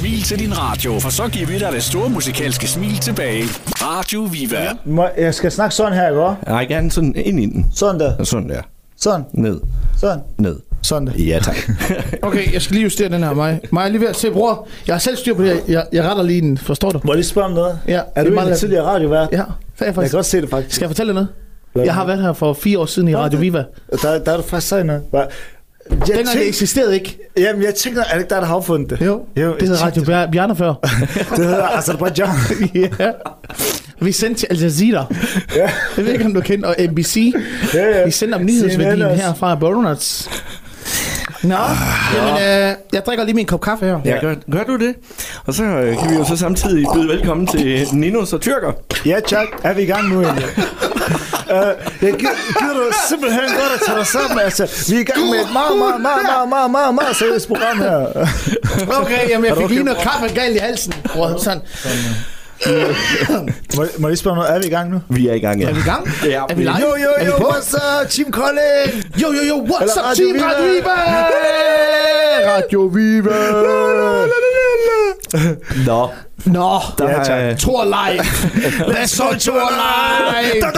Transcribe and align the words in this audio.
Smil 0.00 0.22
til 0.22 0.38
din 0.38 0.58
radio, 0.58 0.98
for 0.98 1.10
så 1.10 1.28
giver 1.28 1.46
vi 1.46 1.58
dig 1.58 1.72
det 1.72 1.82
store 1.82 2.08
musikalske 2.10 2.68
smil 2.68 2.98
tilbage. 2.98 3.42
Radio 3.82 4.20
Viva. 4.22 4.68
Må, 4.84 5.08
jeg 5.18 5.34
skal 5.34 5.52
snakke 5.52 5.74
sådan 5.74 5.92
her, 5.92 6.08
ikke 6.08 6.20
også? 6.22 6.36
Nej, 6.46 6.64
gerne 6.64 6.90
sådan 6.90 7.14
ind 7.16 7.40
i 7.40 7.46
den. 7.46 7.66
Sådan 7.74 8.00
der. 8.00 8.24
Sådan 8.24 8.48
der. 8.48 8.62
Sådan. 9.00 9.24
Ned. 9.32 9.60
Sådan. 10.00 10.18
Ned. 10.38 10.56
Sådan 10.82 11.06
der. 11.06 11.12
Ja, 11.24 11.38
tak. 11.42 11.56
Okay, 12.22 12.52
jeg 12.52 12.62
skal 12.62 12.74
lige 12.74 12.82
justere 12.84 13.08
den 13.08 13.22
her, 13.22 13.34
mig. 13.34 13.60
Mig 13.72 13.84
er 13.84 13.88
lige 13.88 14.00
ved 14.00 14.08
at 14.08 14.16
se, 14.16 14.30
bror. 14.30 14.68
Jeg 14.86 14.94
har 14.94 15.00
selv 15.00 15.16
styr 15.16 15.34
på 15.34 15.42
det. 15.42 15.52
her. 15.52 15.60
Jeg, 15.68 15.84
jeg 15.92 16.04
retter 16.04 16.22
lige 16.22 16.40
den. 16.40 16.58
Forstår 16.58 16.90
du? 16.90 17.00
Må 17.04 17.12
jeg 17.12 17.16
lige 17.16 17.26
spørge 17.26 17.46
om 17.46 17.52
noget? 17.52 17.78
Ja, 17.88 18.00
Er 18.14 18.22
det 18.24 18.32
du 18.32 18.38
er 18.38 18.44
let. 18.44 18.58
tidligere 18.58 18.84
radiovært? 18.84 19.28
Ja, 19.32 19.36
det 19.36 19.42
er 19.42 19.46
jeg 19.80 19.86
Jeg 19.86 19.94
faktisk. 19.94 20.10
kan 20.10 20.16
godt 20.18 20.26
se 20.26 20.40
det 20.40 20.50
faktisk. 20.50 20.74
Skal 20.74 20.84
jeg 20.84 20.90
fortælle 20.90 21.12
dig 21.12 21.14
noget? 21.14 21.86
Jeg 21.86 21.94
har 21.94 22.06
været 22.06 22.22
her 22.22 22.32
for 22.32 22.52
fire 22.52 22.78
år 22.78 22.86
siden 22.86 23.08
i 23.08 23.16
Radio 23.16 23.38
Viva. 23.38 23.64
Der, 24.02 24.18
der 24.18 24.32
er 24.32 24.36
du 24.36 24.42
faktisk 24.42 24.68
sagt 24.68 24.86
noget. 24.86 25.02
Jeg 25.90 25.98
Dengang 26.00 26.18
det 26.18 26.26
tænkte, 26.26 26.48
eksisterede 26.48 26.94
ikke. 26.94 27.18
jamen, 27.38 27.62
jeg 27.62 27.74
tænker, 27.74 28.00
er 28.02 28.12
det 28.12 28.18
ikke 28.20 28.30
dig, 28.30 28.40
der 28.40 28.46
har 28.46 28.54
opfundet 28.54 28.90
det? 29.00 29.06
Jo, 29.06 29.20
Jo, 29.36 29.54
det 29.60 29.68
hedder 29.68 29.84
Radio 29.84 30.02
Bjar- 30.02 30.30
Bjarne 30.30 30.56
før. 30.56 30.74
Det 31.36 31.44
hedder 31.46 31.78
Azerbaijan. 31.78 32.28
ja. 32.98 33.10
Vi 34.00 34.12
sendte 34.12 34.40
til 34.40 34.46
Al 34.50 34.58
Jazeera. 34.58 35.04
ja. 35.56 35.70
Jeg 35.96 36.04
ved 36.04 36.12
ikke, 36.12 36.24
om 36.24 36.34
du 36.34 36.40
kender, 36.40 36.68
og 36.68 36.74
NBC. 36.90 37.32
Ja, 37.74 37.98
ja. 37.98 38.04
Vi 38.04 38.10
sender 38.10 38.38
om 38.38 38.44
nyhedsværdien 38.44 39.06
her 39.10 39.34
fra 39.34 39.54
Donuts. 39.54 40.30
Nå, 41.42 41.54
jamen, 42.14 42.34
øh, 42.34 42.74
jeg 42.92 43.02
drikker 43.06 43.24
lige 43.24 43.34
min 43.34 43.46
kop 43.46 43.60
kaffe 43.60 43.86
her. 43.86 43.98
Ja, 44.04 44.18
gør, 44.20 44.34
gør 44.52 44.62
du 44.64 44.76
det? 44.76 44.94
Og 45.46 45.54
så 45.54 45.64
øh, 45.64 45.98
kan 45.98 46.10
vi 46.10 46.14
jo 46.16 46.24
så 46.24 46.36
samtidig 46.36 46.86
byde 46.94 47.08
velkommen 47.08 47.46
til 47.46 47.86
Ninos 47.92 48.32
og 48.32 48.40
Tyrker. 48.40 48.72
Ja, 49.06 49.20
tak. 49.26 49.46
Er 49.64 49.72
vi 49.74 49.82
i 49.82 49.86
gang 49.86 50.08
nu 50.08 50.22
egentlig? 50.22 50.44
uh, 51.50 52.04
jeg 52.06 52.14
gider, 52.14 52.74
du 52.74 52.92
simpelthen 53.08 53.40
godt 53.60 53.72
at 53.74 53.80
tage 53.86 53.98
dig 53.98 54.06
sammen. 54.06 54.38
Altså, 54.40 54.64
vi 54.90 54.96
er 54.96 55.00
i 55.00 55.04
gang 55.04 55.20
med 55.30 55.38
et 55.40 55.52
meget, 55.52 55.78
meget, 55.78 56.00
meget, 56.00 56.22
meget, 56.22 56.48
meget, 56.48 56.70
meget, 56.70 56.94
meget 56.94 57.16
seriøst 57.16 57.48
program 57.48 57.78
her. 57.78 58.06
Okay, 59.00 59.28
jamen, 59.28 59.44
jeg 59.44 59.56
Er 59.56 59.60
fik 59.60 59.68
lige 59.70 59.82
noget 59.84 60.00
kaffe 60.00 60.34
galt 60.34 60.56
i 60.56 60.58
halsen. 60.58 60.94
Bror, 61.12 61.38
sådan. 61.42 61.62
Må, 63.76 63.86
må 63.98 64.08
jeg 64.08 64.08
lige 64.08 64.16
spørge 64.16 64.36
noget? 64.36 64.50
Er 64.54 64.58
vi 64.58 64.66
i 64.66 64.70
gang 64.70 64.90
nu? 64.90 65.00
Vi 65.08 65.28
er 65.28 65.32
i 65.34 65.38
gang, 65.38 65.60
ja. 65.60 65.68
Er 65.68 65.72
vi 65.74 65.80
i 65.80 65.82
gang? 65.82 66.08
Ja, 66.24 66.42
Er 66.50 66.54
vi 66.54 66.62
live? 66.62 66.76
Jo, 66.76 66.96
jo, 66.96 67.26
jo, 67.26 67.32
what's 67.32 67.74
up, 68.02 68.08
Team 68.10 68.30
Kolding? 68.32 69.04
Jo, 69.22 69.32
jo, 69.32 69.42
jo, 69.48 69.64
what's 69.64 69.82
Eller 69.82 69.94
up, 69.98 70.04
Radio 70.04 70.24
team 70.24 70.34
Viva? 70.34 70.42
Radio 70.50 70.60
Viva? 70.72 70.90
Radio 72.56 72.80
Viva. 72.82 73.36
Nå, 75.86 76.08
Nå, 76.44 76.80
der 76.98 77.08
Ja, 77.08 77.16
tak. 77.24 77.28
er... 77.28 77.56
Tor 77.56 77.84
live. 77.84 78.24
Hvad 78.92 79.06
så, 79.06 79.22
Tor 79.40 79.70
live? 79.70 80.60
Tor, 80.60 80.70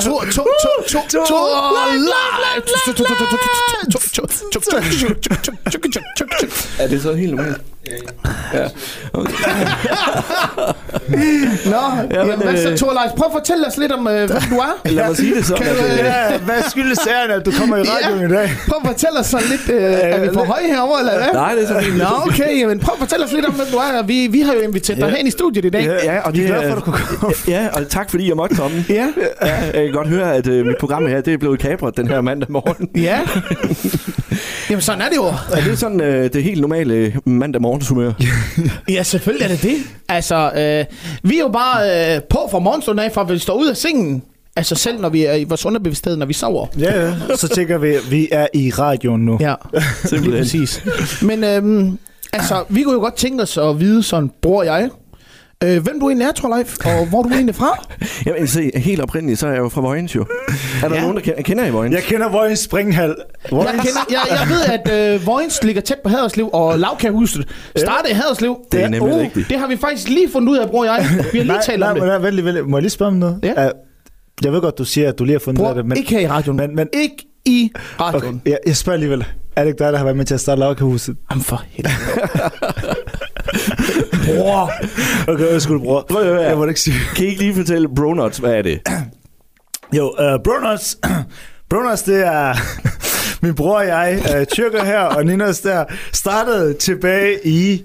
Tor, 0.00 0.24
Tor, 0.32 0.46
Tor, 0.88 1.04
Tor, 1.08 1.24
Tor 1.26 1.48
live. 1.90 2.08
Er 6.78 6.88
det 6.88 7.02
så 7.02 7.14
helt 7.14 7.34
normalt? 7.34 7.60
Ja. 8.54 8.66
Okay. 9.12 9.32
Nå, 11.66 11.82
jamen, 12.14 12.38
hvad 12.42 12.62
så, 12.62 12.70
øh, 12.70 12.76
Tor 12.78 12.92
live? 12.92 13.12
Prøv 13.16 13.26
at 13.26 13.32
fortælle 13.32 13.66
os 13.66 13.76
lidt 13.76 13.92
om, 13.92 14.08
øh, 14.08 14.14
hvem 14.14 14.40
du 14.50 14.56
er. 14.56 14.88
Lad 14.88 15.06
mig 15.06 15.16
sige 15.16 15.34
det 15.34 15.44
sådan. 15.46 15.62
Kan 15.62 15.72
øh, 15.76 15.92
øh, 15.92 15.98
Ja, 15.98 16.38
hvad 16.38 16.54
skyldes 16.70 16.98
æren, 17.06 17.30
at 17.30 17.46
du 17.46 17.50
kommer 17.60 17.76
i 17.76 17.80
radioen 17.82 18.30
i 18.30 18.34
dag? 18.34 18.50
Prøv 18.68 18.78
at 18.84 18.86
fortælle 18.90 19.18
os 19.20 19.26
sådan 19.26 19.46
lidt, 19.50 19.68
øh, 19.76 19.82
er 19.82 20.20
vi 20.20 20.28
for 20.34 20.44
høje 20.44 20.66
herovre, 20.66 20.98
eller 21.00 21.12
hvad? 21.16 21.28
Nej, 21.34 21.54
det 21.54 21.62
er 21.62 21.68
så 21.68 21.80
fint. 21.84 21.98
Nå, 21.98 22.04
okay, 22.26 22.58
jamen 22.60 22.78
prøv 22.80 22.92
at 22.94 22.98
fortælle 22.98 23.24
os 23.24 23.32
lidt 23.32 23.46
om, 23.46 23.52
hvem 23.52 23.66
du 23.72 23.76
er. 23.76 24.02
Vi, 24.02 24.26
vi 24.26 24.40
har 24.40 24.52
jo 24.52 24.60
inviteret 24.60 24.98
dig 25.00 25.08
Ja. 25.08 25.14
hen 25.16 25.26
i 25.26 25.30
studiet 25.30 25.64
i 25.64 25.70
dag. 25.70 25.82
Ja, 26.04 26.20
og 26.20 26.34
Vi 26.34 26.38
er 26.38 26.46
det 26.46 26.56
glade 26.56 26.62
for, 26.70 26.76
at 26.76 26.86
du 26.86 26.90
kunne 26.90 26.98
komme. 27.18 27.34
Ja, 27.48 27.68
og 27.72 27.88
tak 27.88 28.10
fordi 28.10 28.28
jeg 28.28 28.36
måtte 28.36 28.56
komme. 28.56 28.84
Ja. 28.88 29.06
Ja, 29.42 29.54
jeg 29.74 29.84
kan 29.84 29.92
godt 29.92 30.08
høre, 30.08 30.34
at 30.34 30.46
øh, 30.46 30.66
mit 30.66 30.76
program 30.80 31.06
her, 31.06 31.20
det 31.20 31.32
er 31.34 31.38
blevet 31.38 31.58
kapret 31.60 31.96
den 31.96 32.08
her 32.08 32.20
mandag 32.20 32.50
morgen. 32.52 32.88
Ja. 32.96 33.20
Jamen 34.72 34.82
sådan 34.82 35.02
er 35.02 35.08
det 35.08 35.16
jo. 35.16 35.24
Er 35.26 35.64
det 35.66 35.78
sådan 35.78 36.00
øh, 36.00 36.32
det 36.32 36.42
helt 36.42 36.60
normale 36.60 37.14
mandag 37.24 37.62
morgens 37.62 37.88
humør? 37.88 38.12
Ja, 38.88 39.02
selvfølgelig 39.02 39.44
er 39.44 39.48
det 39.48 39.62
det. 39.62 39.76
Altså, 40.08 40.50
øh, 40.56 40.84
vi 41.30 41.36
er 41.36 41.40
jo 41.40 41.48
bare 41.48 42.14
øh, 42.16 42.22
på 42.22 42.48
fra 42.50 42.58
morgenstunden 42.58 43.04
af, 43.04 43.12
fra 43.12 43.24
vi 43.24 43.38
står 43.38 43.54
ud 43.54 43.68
af 43.68 43.76
sengen. 43.76 44.22
Altså 44.56 44.74
selv 44.74 45.00
når 45.00 45.08
vi 45.08 45.24
er 45.24 45.34
i 45.34 45.44
vores 45.44 45.66
underbevidsthed, 45.66 46.16
når 46.16 46.26
vi 46.26 46.32
sover. 46.32 46.66
Ja, 46.78 47.04
ja. 47.04 47.14
Så 47.36 47.48
tænker 47.48 47.78
vi, 47.78 47.94
at 47.94 48.10
vi 48.10 48.28
er 48.32 48.46
i 48.54 48.70
radioen 48.70 49.24
nu. 49.24 49.38
Ja, 49.40 49.54
lige 50.12 50.38
præcis. 50.38 50.84
Men 51.22 51.44
øhm, 51.44 51.98
altså, 52.32 52.64
vi 52.68 52.82
kunne 52.82 52.94
jo 52.94 53.00
godt 53.00 53.14
tænke 53.16 53.42
os 53.42 53.58
at 53.58 53.80
vide 53.80 54.02
sådan, 54.02 54.30
bror 54.42 54.62
jeg, 54.62 54.90
øh, 55.64 55.82
hvem 55.82 56.00
du 56.00 56.08
egentlig 56.08 56.26
er, 56.26 56.32
tror 56.32 56.56
Leif, 56.56 56.76
og 56.84 57.06
hvor 57.06 57.22
du 57.22 57.28
egentlig 57.28 57.52
er 57.52 57.56
fra. 57.56 57.86
Jamen, 58.26 58.46
se, 58.46 58.70
helt 58.74 59.00
oprindeligt, 59.00 59.40
så 59.40 59.46
er 59.46 59.50
jeg 59.50 59.58
jo 59.58 59.68
fra 59.68 59.80
Vojens 59.80 60.14
jo. 60.14 60.20
Er 60.22 60.26
der 60.80 60.88
Ja. 60.88 60.94
ja. 60.94 61.00
nogen, 61.00 61.16
der 61.16 61.22
kender, 61.22 61.42
kender 61.42 61.66
I 61.66 61.70
Vojens? 61.70 61.94
Jeg 61.94 62.02
kender 62.02 62.28
Vojens 62.28 62.58
Springhal. 62.58 63.08
Jeg, 63.08 63.16
kender, 63.50 64.00
jeg, 64.10 64.20
jeg 64.30 64.48
ved, 64.48 64.64
at 64.94 65.14
øh, 65.14 65.26
Vojens 65.26 65.62
ligger 65.64 65.82
tæt 65.82 65.98
på 66.02 66.08
Haderslev, 66.08 66.50
og 66.52 66.78
lavkagehuset 66.78 67.48
startede 67.76 68.10
i 68.10 68.14
Haderslev. 68.14 68.56
Det 68.72 68.82
er 68.82 68.88
nemlig 68.88 69.14
Uh, 69.14 69.20
rigtigt. 69.20 69.48
Det 69.48 69.58
har 69.58 69.66
vi 69.66 69.76
faktisk 69.76 70.08
lige 70.08 70.30
fundet 70.32 70.48
ud 70.52 70.58
af, 70.58 70.68
bror 70.68 70.84
jeg. 70.84 71.06
Vi 71.32 71.38
har 71.38 71.44
lige 71.44 71.46
Nej, 71.46 71.62
talt 71.66 71.78
nej, 71.80 71.88
om 71.90 71.94
men 71.96 72.02
det. 72.02 72.08
nej, 72.08 72.18
vent 72.18 72.34
lige, 72.34 72.44
vent 72.44 72.54
lige. 72.54 72.64
Må 72.68 72.76
jeg 72.76 72.82
lige 72.82 72.90
spørge 72.90 73.08
om 73.08 73.14
noget? 73.16 73.38
Ja. 73.42 73.66
Uh, 73.66 73.70
jeg 74.44 74.52
ved 74.52 74.60
godt, 74.60 74.78
du 74.78 74.84
siger, 74.84 75.08
at 75.08 75.18
du 75.18 75.24
lige 75.24 75.34
har 75.34 75.40
fundet 75.40 75.60
ud 75.62 75.66
af 75.66 75.72
Bror, 75.74 75.80
det, 75.82 75.86
men, 75.88 75.98
ikke 75.98 76.10
her 76.10 76.18
i 76.20 76.26
radioen. 76.28 76.56
men, 76.56 76.76
men 76.76 76.88
Ikke 76.92 77.16
i 77.44 77.72
okay, 77.98 78.14
radioen. 78.14 78.42
jeg, 78.46 78.58
jeg 78.66 78.76
spørger 78.76 78.94
alligevel. 78.94 79.24
Er 79.56 79.62
det 79.62 79.68
ikke 79.70 79.84
dig, 79.84 79.92
der 79.92 79.98
har 79.98 80.04
været 80.04 80.16
med 80.16 80.24
til 80.24 80.34
at 80.34 80.40
starte 80.40 80.58
lavkagehuset? 80.58 81.16
Jamen 81.30 81.44
for 81.44 81.62
helvede. 81.70 81.94
bror. 84.26 84.70
Okay, 85.32 85.52
undskyld, 85.52 85.78
bror. 85.78 86.06
Prøv 86.10 86.20
at 86.22 86.26
høre. 86.28 86.40
Jeg 86.42 86.56
må 86.56 86.62
det 86.62 86.68
ikke 86.70 86.80
sige. 86.80 86.96
Kan 87.16 87.24
I 87.24 87.28
ikke 87.28 87.40
lige 87.42 87.54
fortælle 87.54 87.88
Bronuts, 87.96 88.38
hvad 88.38 88.52
er 88.52 88.62
det? 88.62 88.80
Jo, 89.96 90.08
uh, 90.10 90.42
Bronuts. 90.44 90.98
Bronuts, 91.70 92.02
det 92.02 92.26
er 92.26 92.54
min 93.44 93.54
bror 93.54 93.76
og 93.78 93.86
jeg, 93.86 94.18
uh, 94.40 94.44
Tyrker 94.44 94.84
her, 94.84 94.98
og 95.00 95.26
Ninas 95.26 95.60
der, 95.60 95.84
startede 96.12 96.74
tilbage 96.74 97.38
i 97.46 97.84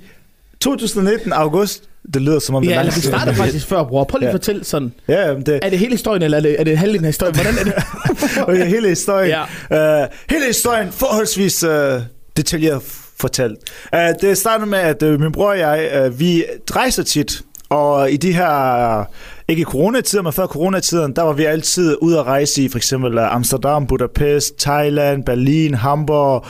2019, 0.62 1.34
august. 1.34 1.84
Det 2.14 2.22
lyder 2.22 2.40
som 2.40 2.56
om 2.56 2.64
det 2.64 2.70
Ja, 2.70 2.76
er 2.76 2.80
eller 2.80 2.92
lang 2.92 2.96
vi 2.96 3.02
tid. 3.02 3.10
startede 3.10 3.36
faktisk 3.36 3.68
før, 3.68 3.84
bror. 3.84 4.04
Prøv 4.04 4.20
lige 4.20 4.28
at 4.28 4.34
Ja. 4.34 4.36
fortælle 4.38 4.64
sådan. 4.64 4.94
Ja, 5.08 5.34
det, 5.34 5.60
Er 5.62 5.70
det 5.70 5.80
hele 5.80 5.92
historien, 5.92 6.22
eller 6.24 6.38
er 6.38 6.42
det, 6.42 6.56
er 6.60 6.64
det 6.64 6.78
halvdelen 6.78 7.06
af 7.06 7.10
historien? 7.10 7.36
Hvordan 7.36 7.54
er 7.60 7.64
det? 7.64 7.74
okay, 8.48 8.68
hele 8.68 8.90
historien. 8.90 9.36
Ja. 9.72 10.04
Uh, 10.04 10.08
hele 10.30 10.46
historien 10.46 10.92
forholdsvis 10.92 11.64
uh, 11.64 11.70
detaljeret 12.38 12.82
fortalt. 13.20 13.58
Uh, 13.94 14.00
det 14.22 14.38
startede 14.38 14.70
med, 14.70 14.80
at 14.80 15.04
uh, 15.04 15.20
min 15.22 15.32
bror 15.32 15.50
og 15.50 15.60
jeg, 15.60 16.06
uh, 16.06 16.20
vi 16.20 16.44
rejser 16.76 17.04
tit, 17.04 17.42
og 17.70 18.12
i 18.12 18.18
de 18.18 18.34
her, 18.34 19.04
ikke 19.48 19.62
i 19.62 19.64
coronatider, 19.64 20.22
men 20.22 20.34
før 20.34 20.48
coronatiden, 20.48 21.16
der 21.16 21.22
var 21.22 21.34
vi 21.34 21.44
altid 21.44 21.98
ude 22.02 22.20
at 22.20 22.26
rejse 22.26 22.64
i 22.64 22.70
for 22.70 22.78
eksempel 22.78 23.20
Amsterdam, 23.20 23.88
Budapest, 23.88 24.60
Thailand, 24.60 25.24
Berlin, 25.24 25.74
Hamburg, 25.74 26.46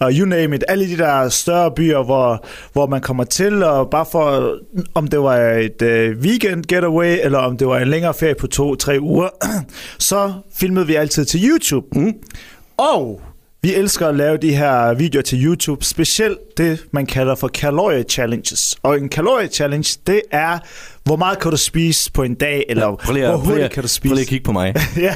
uh, 0.00 0.18
you 0.18 0.26
name 0.26 0.56
it. 0.56 0.64
Alle 0.68 0.88
de 0.88 0.98
der 0.98 1.28
større 1.28 1.70
byer, 1.70 2.02
hvor, 2.02 2.44
hvor 2.72 2.86
man 2.86 3.00
kommer 3.00 3.24
til, 3.24 3.62
og 3.62 3.90
bare 3.90 4.06
for, 4.12 4.56
om 4.94 5.08
det 5.08 5.20
var 5.20 5.36
et 5.36 5.82
uh, 5.82 6.22
weekend 6.22 6.64
getaway, 6.64 7.18
eller 7.22 7.38
om 7.38 7.56
det 7.56 7.66
var 7.66 7.78
en 7.78 7.88
længere 7.88 8.14
ferie 8.14 8.34
på 8.34 8.46
to-tre 8.46 9.00
uger, 9.00 9.28
så 9.98 10.32
filmede 10.54 10.86
vi 10.86 10.94
altid 10.94 11.24
til 11.24 11.48
YouTube. 11.48 11.86
Mm. 11.92 12.14
Og 12.76 13.20
vi 13.62 13.74
elsker 13.74 14.06
at 14.06 14.16
lave 14.16 14.36
de 14.36 14.56
her 14.56 14.94
videoer 14.94 15.22
til 15.22 15.44
YouTube, 15.44 15.84
specielt 15.84 16.38
det, 16.56 16.84
man 16.92 17.06
kalder 17.06 17.34
for 17.34 17.48
calorie 17.48 18.02
challenges. 18.02 18.76
Og 18.82 18.98
en 18.98 19.08
calorie 19.08 19.48
challenge, 19.48 19.98
det 20.06 20.22
er, 20.30 20.58
hvor 21.04 21.16
meget 21.16 21.38
kan 21.38 21.50
du 21.50 21.56
spise 21.56 22.12
på 22.12 22.22
en 22.22 22.34
dag, 22.34 22.64
eller 22.68 22.96
Prøv 22.96 23.14
lige, 23.14 23.26
hvor 23.26 23.36
prøv 23.36 23.42
lige, 23.44 23.50
hurtigt 23.52 23.72
kan 23.72 23.82
du 23.82 23.86
prøv 23.86 23.88
spise. 23.88 24.14
lige 24.14 24.22
at 24.22 24.28
kigge 24.28 24.44
på 24.44 24.52
mig. 24.52 24.74
ja, 24.96 25.14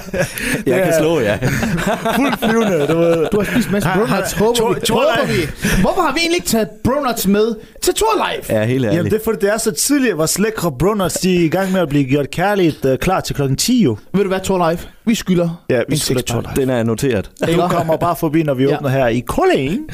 Jeg 0.67 0.85
kan 0.85 0.93
slå 1.01 1.21
jer. 1.21 1.39
Fuldt 2.17 2.39
flyvende, 2.39 2.87
du 2.87 2.99
ved. 2.99 3.27
Du 3.33 3.41
har 3.41 3.45
spist 3.53 3.67
en 3.69 3.73
masse 3.73 3.89
bronuts, 3.95 4.33
håber, 4.33 4.55
Tor- 4.55 4.73
vi. 4.75 4.81
Håber 4.91 5.27
vi. 5.27 5.81
Hvorfor 5.81 6.01
har 6.03 6.13
vi 6.13 6.19
egentlig 6.21 6.37
ikke 6.37 6.49
taget 6.49 6.69
bronuts 6.85 7.27
med 7.27 7.55
til 7.83 7.95
Tour 7.95 8.27
Life? 8.37 8.53
Ja, 8.55 8.65
helt 8.65 8.85
Jamen, 8.85 8.99
ærligt. 8.99 9.13
det 9.15 9.21
er 9.21 9.25
fordi, 9.25 9.39
det 9.47 9.53
er 9.53 9.59
så 9.59 9.71
tidligt, 9.71 10.13
at 10.13 10.19
vores 10.19 10.39
lækre 10.39 10.73
brunners, 10.79 11.13
de 11.15 11.37
er 11.37 11.41
i 11.45 11.49
gang 11.49 11.73
med 11.73 11.81
at 11.81 11.89
blive 11.89 12.05
gjort 12.05 12.31
kærligt 12.31 12.85
uh, 12.85 12.95
klar 12.97 13.21
til 13.21 13.37
klokken 13.37 13.57
10 13.57 13.83
jo. 13.85 13.97
Ved 14.15 14.23
du 14.23 14.29
hvad, 14.29 14.41
Tour 14.41 14.71
Life? 14.71 14.89
Vi 15.07 15.15
skylder 15.15 15.63
Ja, 15.71 15.77
vi 15.77 15.95
en 15.95 15.99
skylder 15.99 16.21
sixpack. 16.21 16.27
Tour 16.27 16.41
Life. 16.41 16.61
Den 16.61 16.71
er 16.71 16.83
noteret. 16.83 17.31
Du 17.47 17.69
kommer 17.69 17.97
bare 17.97 18.17
forbi, 18.17 18.43
når 18.43 18.55
vi 18.55 18.65
Ja. 18.65 18.77
åbner 18.77 18.89
her 18.89 19.07
i 19.07 19.21
Kolding. 19.27 19.81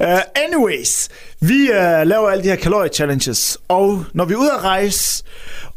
Uh, 0.00 0.06
anyways, 0.34 1.08
vi 1.40 1.70
uh, 1.70 2.06
laver 2.08 2.28
alle 2.28 2.44
de 2.44 2.48
her 2.48 2.56
calorie 2.56 2.88
challenges, 2.94 3.58
og 3.68 4.04
når 4.14 4.24
vi 4.24 4.34
er 4.34 4.38
ude 4.38 4.50
at 4.58 4.64
rejse, 4.64 4.98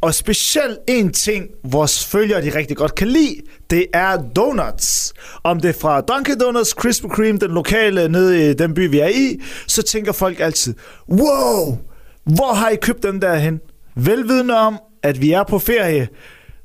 og 0.02 0.14
specielt 0.14 0.78
en 0.88 1.14
ting, 1.14 1.46
vores 1.64 2.06
følgere 2.06 2.42
de 2.42 2.56
rigtig 2.56 2.78
godt 2.78 2.96
kan 2.96 3.08
lide, 3.08 3.36
det 3.70 3.86
er 3.94 4.18
donuts. 4.36 5.14
Om 5.44 5.60
det 5.60 5.70
er 5.70 5.80
fra 5.80 6.02
Dunkin' 6.12 6.38
Donuts, 6.38 6.74
Krispy 6.74 7.06
Kreme, 7.06 7.40
den 7.40 7.52
lokale 7.52 8.10
nede 8.10 8.50
i 8.50 8.54
den 8.54 8.74
by, 8.74 8.90
vi 8.90 9.00
er 9.00 9.08
i, 9.08 9.42
så 9.68 9.82
tænker 9.82 10.12
folk 10.12 10.40
altid, 10.40 10.74
wow, 11.10 11.78
hvor 12.24 12.54
har 12.54 12.70
I 12.70 12.76
købt 12.76 13.04
dem 13.04 13.20
derhen? 13.20 13.60
Velvidende 13.96 14.58
om, 14.58 14.80
at 15.04 15.22
vi 15.22 15.32
er 15.32 15.44
på 15.44 15.60
ferie, 15.60 16.08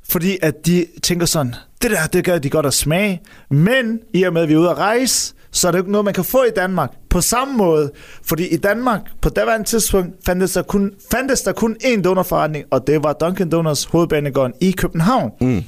fordi 0.09 0.37
at 0.41 0.65
de 0.65 0.85
tænker 1.03 1.25
sådan, 1.25 1.55
det 1.81 1.91
der, 1.91 2.07
det 2.07 2.25
gør 2.25 2.37
de 2.37 2.49
godt 2.49 2.65
at 2.65 2.73
smage. 2.73 3.21
Men 3.49 3.99
i 4.13 4.23
og 4.23 4.33
med, 4.33 4.41
at 4.41 4.49
vi 4.49 4.53
er 4.53 4.57
ude 4.57 4.69
at 4.69 4.77
rejse, 4.77 5.33
så 5.53 5.67
er 5.67 5.71
det 5.71 5.77
jo 5.77 5.83
ikke 5.83 5.91
noget, 5.91 6.05
man 6.05 6.13
kan 6.13 6.23
få 6.23 6.43
i 6.43 6.49
Danmark. 6.55 6.91
På 7.09 7.21
samme 7.21 7.57
måde, 7.57 7.91
fordi 8.23 8.47
i 8.47 8.57
Danmark, 8.57 9.01
på 9.21 9.29
daværende 9.29 9.67
tidspunkt, 9.67 10.09
fandtes 10.25 10.53
der 10.53 10.61
kun, 10.61 10.91
fandtes 11.11 11.41
der 11.41 11.51
kun 11.51 11.75
én 11.83 12.01
donutforretning, 12.01 12.65
og 12.71 12.87
det 12.87 13.03
var 13.03 13.15
Dunkin' 13.23 13.49
Donuts 13.49 13.83
hovedbanegården 13.83 14.53
i 14.61 14.71
København. 14.71 15.31
Mm. 15.41 15.63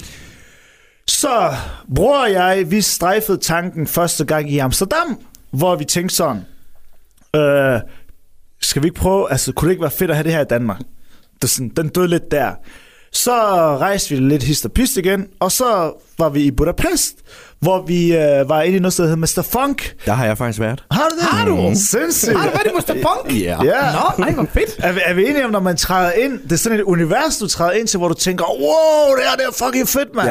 Så 1.08 1.54
bror 1.94 2.18
og 2.18 2.32
jeg, 2.32 2.70
vi 2.70 2.80
strejfede 2.80 3.38
tanken 3.38 3.86
første 3.86 4.24
gang 4.24 4.52
i 4.52 4.58
Amsterdam, 4.58 5.20
hvor 5.50 5.76
vi 5.76 5.84
tænkte 5.84 6.14
sådan, 6.16 6.42
øh, 7.36 7.80
skal 8.60 8.82
vi 8.82 8.86
ikke 8.86 9.00
prøve, 9.00 9.30
altså 9.30 9.52
kunne 9.52 9.68
det 9.68 9.72
ikke 9.72 9.82
være 9.82 9.90
fedt 9.90 10.10
at 10.10 10.16
have 10.16 10.24
det 10.24 10.32
her 10.32 10.40
i 10.40 10.44
Danmark? 10.50 10.80
Det 11.42 11.50
sådan, 11.50 11.68
den 11.68 11.88
døde 11.88 12.08
lidt 12.08 12.30
der. 12.30 12.54
Så 13.16 13.32
rejste 13.80 14.10
vi 14.14 14.20
lidt 14.20 14.42
hist 14.42 14.64
og 14.64 14.72
pist 14.72 14.96
igen, 14.96 15.26
og 15.40 15.52
så 15.52 15.92
var 16.18 16.28
vi 16.28 16.42
i 16.42 16.50
Budapest, 16.50 17.14
hvor 17.60 17.82
vi 17.82 18.16
øh, 18.16 18.48
var 18.48 18.62
inde 18.62 18.76
i 18.76 18.80
noget, 18.80 18.96
der 18.96 19.02
hedder 19.02 19.16
Mr. 19.16 19.42
Funk. 19.50 19.94
Der 20.06 20.12
har 20.12 20.26
jeg 20.26 20.38
faktisk 20.38 20.60
været. 20.60 20.84
Har 20.90 21.08
du 21.10 21.16
det? 21.16 21.24
Har 21.24 21.46
du? 21.46 21.72
Sindssygt. 21.90 22.36
Har 22.38 22.50
du 22.50 22.56
været 22.56 22.66
i 22.66 22.92
Mr. 22.92 23.08
Funk? 23.08 23.40
Ja. 23.42 23.58
Ja. 23.64 23.92
Nå, 23.92 24.24
ej, 24.24 24.30
hvor 24.32 24.46
fedt. 24.52 24.76
Er 24.78 24.92
vi, 24.92 25.00
er 25.04 25.14
vi 25.14 25.28
enige 25.28 25.44
om, 25.44 25.50
når 25.50 25.60
man 25.60 25.76
træder 25.76 26.12
ind, 26.12 26.38
det 26.42 26.52
er 26.52 26.56
sådan 26.56 26.78
et 26.78 26.82
univers, 26.82 27.36
du 27.38 27.48
træder 27.48 27.72
ind 27.72 27.88
til, 27.88 27.98
hvor 27.98 28.08
du 28.08 28.14
tænker, 28.14 28.44
wow, 28.44 29.16
det 29.16 29.24
her 29.30 29.36
det 29.36 29.44
er 29.58 29.64
fucking 29.66 29.88
fedt, 29.88 30.14
mand. 30.14 30.28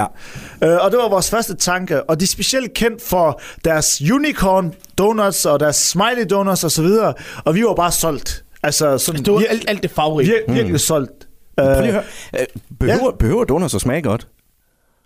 Ja. 0.61 0.67
Øh, 0.73 0.85
og 0.85 0.91
det 0.91 0.99
var 0.99 1.09
vores 1.09 1.29
første 1.29 1.55
tanke. 1.55 2.03
Og 2.09 2.19
de 2.19 2.23
er 2.23 2.27
specielt 2.27 2.73
kendt 2.73 3.01
for 3.07 3.41
deres 3.65 4.01
unicorn 4.13 4.73
donuts 4.97 5.45
og 5.45 5.59
deres 5.59 5.75
smiley 5.75 6.25
donuts 6.29 6.63
og 6.63 6.71
så 6.71 6.81
videre. 6.81 7.13
Og 7.45 7.55
vi 7.55 7.63
var 7.63 7.73
bare 7.73 7.91
solgt. 7.91 8.43
Altså 8.63 8.97
sådan 8.97 9.23
Det 9.23 9.33
var 9.33 9.43
alt, 9.49 9.65
alt 9.67 9.83
det 9.83 9.91
farverige. 9.91 10.31
vir- 10.33 10.51
virkelig 10.51 10.71
mm. 10.71 10.77
solgt. 10.77 11.24
Prøv 11.57 11.81
lige 11.81 11.81
Øh, 11.81 11.87
at 11.87 11.91
høre. 11.93 12.03
Øh, 12.39 12.45
Behøver, 12.79 13.05
ja. 13.05 13.17
behøver 13.19 13.43
donuts 13.43 13.75
at 13.75 13.81
smage 13.81 14.01
godt? 14.01 14.27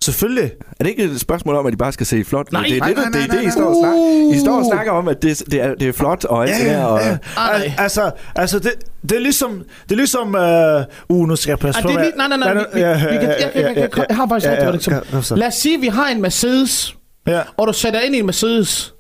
selvfølgelig. 0.04 0.52
Er 0.80 0.84
det 0.84 0.88
ikke 0.90 1.04
et 1.04 1.20
spørgsmål 1.20 1.56
om, 1.56 1.66
at 1.66 1.74
de 1.74 1.78
bare 1.78 1.92
skal 1.92 2.06
se 2.06 2.24
flot? 2.24 2.52
Nej, 2.52 2.64
det 2.64 2.76
er 2.76 2.80
nej, 2.80 2.88
det, 2.88 2.98
nej, 2.98 3.06
det, 3.06 3.14
det, 3.14 3.28
nej, 3.28 3.36
det, 3.38 3.42
I 3.42 3.46
nej, 3.46 3.52
står 3.52 3.66
og 3.66 3.76
snakker, 3.82 4.34
I 4.36 4.40
står 4.40 4.58
og 4.60 4.66
snakker 4.66 4.92
om, 4.92 5.08
at 5.08 5.22
det, 5.22 5.44
det, 5.52 5.62
er, 5.62 5.76
det 5.76 5.88
er 5.88 5.92
flot 5.94 6.26
og 6.26 6.44
alt 6.50 6.58
det 6.60 6.66
der. 6.66 6.84
Og, 6.84 7.00
ja. 7.00 7.18
Ej. 7.38 7.54
Al- 7.56 7.74
altså, 7.78 8.12
altså 8.36 8.60
det, 8.60 8.72
det 9.02 9.12
er 9.12 9.20
ligesom, 9.20 9.64
det 9.84 9.92
er 9.92 9.96
ligesom, 9.96 10.36
øh, 10.36 10.84
uh, 11.10 11.28
nu 11.28 11.36
skal 11.36 11.52
jeg 11.52 11.60
passe 11.60 11.82
Ej, 11.82 11.94
på. 11.96 12.00
det 12.02 12.12
nej, 12.18 12.28
nej, 12.28 12.38
nej. 12.38 12.48
Ja, 12.76 12.80
ja, 12.80 12.90
ja, 12.98 13.14
jeg, 13.14 13.52
ja, 13.56 13.72
ja, 13.82 14.14
har 14.16 14.28
faktisk 14.28 14.46
ja, 14.52 14.54
ja, 14.54 14.70
ja, 14.70 14.74
eksempel. 14.76 15.12
kom 15.12 15.24
så. 15.24 15.36
Lad 15.36 15.48
os 15.48 15.54
sige, 15.56 15.76
at 15.76 15.82
vi 15.82 15.88
har 15.88 16.08
en 16.08 16.22
Mercedes, 16.22 16.96
Ja. 17.28 17.42
og 17.58 17.68
du 17.68 17.74
sætter 17.74 18.00
ind 18.00 18.16
i 18.16 18.20
en 18.20 18.26
Mercedes, 18.26 18.94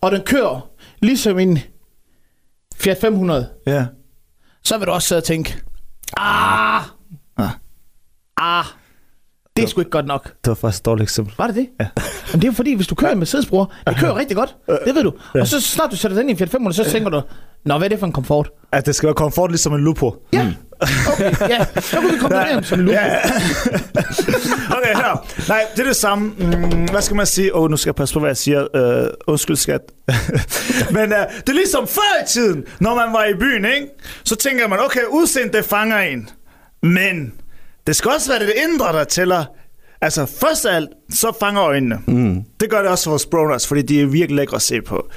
og 0.00 0.12
den 0.12 0.20
kører 0.22 0.68
ligesom 1.02 1.38
en 1.38 1.58
Fiat 2.76 2.98
500, 3.00 3.48
Ja. 3.66 3.86
så 4.64 4.78
vil 4.78 4.86
du 4.86 4.92
også 4.92 5.08
sidde 5.08 5.18
og 5.18 5.24
tænke, 5.24 5.56
ah, 6.14 6.94
Ah. 7.36 7.58
ah, 8.36 8.66
det 9.56 9.64
er 9.64 9.68
sgu 9.68 9.80
ikke 9.80 9.90
godt 9.90 10.06
nok. 10.06 10.24
Det 10.24 10.48
var 10.48 10.54
faktisk 10.54 10.80
et 10.80 10.86
dårligt 10.86 11.02
eksempel. 11.02 11.34
Var 11.38 11.46
det 11.46 11.56
det? 11.56 11.68
Ja. 11.80 11.86
Men 12.32 12.42
det 12.42 12.48
er 12.48 12.52
fordi, 12.52 12.74
hvis 12.74 12.86
du 12.86 12.94
kører 12.94 13.12
en 13.12 13.18
Mercedes, 13.18 13.46
bror, 13.46 13.72
det 13.86 13.96
kører 13.96 14.16
rigtig 14.16 14.36
godt. 14.36 14.56
Det 14.84 14.94
ved 14.94 15.02
du. 15.02 15.12
Og 15.34 15.46
så 15.46 15.60
snart 15.60 15.90
du 15.90 15.96
sætter 15.96 16.16
den 16.16 16.28
i 16.28 16.32
en 16.32 16.38
Fiat 16.38 16.50
500, 16.50 16.84
så 16.84 16.90
tænker 16.90 17.10
du, 17.10 17.22
nå, 17.64 17.78
hvad 17.78 17.86
er 17.86 17.88
det 17.88 17.98
for 17.98 18.06
en 18.06 18.12
komfort? 18.12 18.50
At 18.72 18.86
det 18.86 18.94
skal 18.94 19.06
være 19.06 19.14
komfort 19.14 19.50
ligesom 19.50 19.74
en 19.74 19.80
lupo. 19.80 20.16
Ja, 20.32 20.52
okay, 21.12 21.32
ja. 21.48 21.80
Så 21.80 21.96
kunne 22.00 22.12
vi 22.12 22.18
komme 22.18 22.38
ja. 22.38 22.62
som 22.62 22.80
en 22.80 22.84
lupo. 22.84 22.94
Ja. 22.94 23.16
okay, 24.76 24.94
her. 24.94 25.26
Nej, 25.48 25.64
det 25.76 25.82
er 25.82 25.86
det 25.86 25.96
samme. 25.96 26.32
Mm, 26.38 26.84
hvad 26.84 27.02
skal 27.02 27.16
man 27.16 27.26
sige? 27.26 27.54
Åh, 27.54 27.62
oh, 27.62 27.70
nu 27.70 27.76
skal 27.76 27.88
jeg 27.88 27.94
passe 27.94 28.14
på, 28.14 28.20
hvad 28.20 28.30
jeg 28.30 28.36
siger. 28.36 28.60
Uh, 29.04 29.08
undskyld, 29.26 29.56
skat. 29.56 29.80
Men 30.96 31.02
uh, 31.02 31.18
det 31.40 31.48
er 31.48 31.52
ligesom 31.52 31.86
før 31.86 32.22
i 32.24 32.26
tiden, 32.26 32.64
når 32.80 32.94
man 32.94 33.12
var 33.12 33.24
i 33.24 33.34
byen, 33.34 33.64
ikke? 33.64 33.86
Så 34.24 34.36
tænker 34.36 34.68
man, 34.68 34.78
okay, 34.84 35.00
udseende, 35.10 35.52
det 35.56 35.64
fanger 35.64 35.98
en. 35.98 36.28
Men 36.82 37.32
det 37.86 37.96
skal 37.96 38.10
også 38.10 38.30
være 38.32 38.40
det 38.40 38.52
indre, 38.70 38.92
der 38.92 39.04
tæller. 39.04 39.44
Altså, 40.00 40.26
først 40.26 40.66
af 40.66 40.76
alt, 40.76 40.88
så 41.10 41.32
fanger 41.40 41.62
øjnene. 41.62 41.98
Mm. 42.06 42.42
Det 42.60 42.70
gør 42.70 42.78
det 42.82 42.90
også 42.90 43.10
hos 43.10 43.26
Bronuts, 43.26 43.66
fordi 43.66 43.82
de 43.82 44.00
er 44.00 44.06
virkelig 44.06 44.36
lækre 44.36 44.54
at 44.54 44.62
se 44.62 44.82
på. 44.82 45.08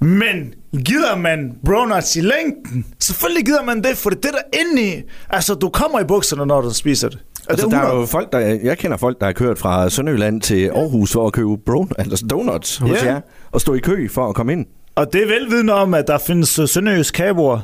Men 0.00 0.54
gider 0.84 1.16
man 1.16 1.52
Bronuts 1.64 2.16
i 2.16 2.20
længden? 2.20 2.86
Selvfølgelig 3.00 3.44
gider 3.46 3.62
man 3.64 3.82
det, 3.84 3.96
for 3.96 4.10
det 4.10 4.16
er 4.16 4.20
det, 4.20 4.32
der 4.32 4.38
er 4.52 4.60
inde 4.60 4.82
i. 4.82 5.02
Altså, 5.30 5.54
du 5.54 5.68
kommer 5.68 6.00
i 6.00 6.04
bukserne, 6.04 6.46
når 6.46 6.60
du 6.60 6.70
spiser 6.74 7.08
det. 7.08 7.18
Altså, 7.50 7.66
der 7.66 7.76
er 7.76 7.80
100. 7.80 8.00
jo 8.00 8.06
folk, 8.06 8.32
der, 8.32 8.38
jeg 8.38 8.78
kender 8.78 8.96
folk, 8.96 9.20
der 9.20 9.26
har 9.26 9.32
kørt 9.32 9.58
fra 9.58 9.90
Sønderjylland 9.90 10.40
til 10.40 10.68
Aarhus 10.68 11.12
for 11.12 11.26
at 11.26 11.32
købe 11.32 11.48
brown, 11.66 11.90
altså 11.98 12.26
donuts 12.26 12.76
hos 12.76 13.02
Ja. 13.02 13.06
jer, 13.06 13.20
og 13.52 13.60
stå 13.60 13.74
i 13.74 13.78
kø 13.78 14.08
for 14.08 14.28
at 14.28 14.34
komme 14.34 14.52
ind. 14.52 14.66
Og 14.94 15.12
det 15.12 15.22
er 15.22 15.26
velvidende 15.26 15.72
om, 15.72 15.94
at 15.94 16.06
der 16.06 16.18
findes 16.18 16.60
sønderjysk 16.66 17.14
kagebord. 17.14 17.62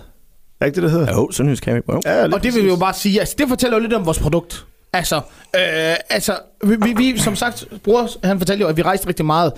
Er 0.61 0.67
ikke 0.67 0.75
det, 0.75 0.83
det 0.83 0.91
hedder? 0.91 1.13
Jo, 1.13 1.31
Sønderjysk 1.31 1.63
kan 1.63 1.75
vi. 1.75 1.81
Jo. 1.93 2.01
Ja, 2.05 2.25
Og 2.33 2.43
det 2.43 2.55
vil 2.55 2.63
vi 2.63 2.69
jo 2.69 2.77
bare 2.77 2.95
sige, 2.95 3.21
altså 3.21 3.35
det 3.39 3.49
fortæller 3.49 3.77
jo 3.77 3.83
lidt 3.83 3.93
om 3.93 4.07
vores 4.07 4.19
produkt. 4.19 4.67
Altså, 4.93 5.17
øh, 5.17 5.95
altså 6.11 6.39
vi, 6.65 6.77
vi, 6.77 6.93
vi, 6.93 7.19
som 7.19 7.37
sagt, 7.37 7.65
bror, 7.85 8.27
han 8.27 8.39
fortalte 8.39 8.63
jo, 8.63 8.69
at 8.69 8.77
vi 8.77 8.83
rejste 8.83 9.09
rigtig 9.09 9.25
meget. 9.27 9.53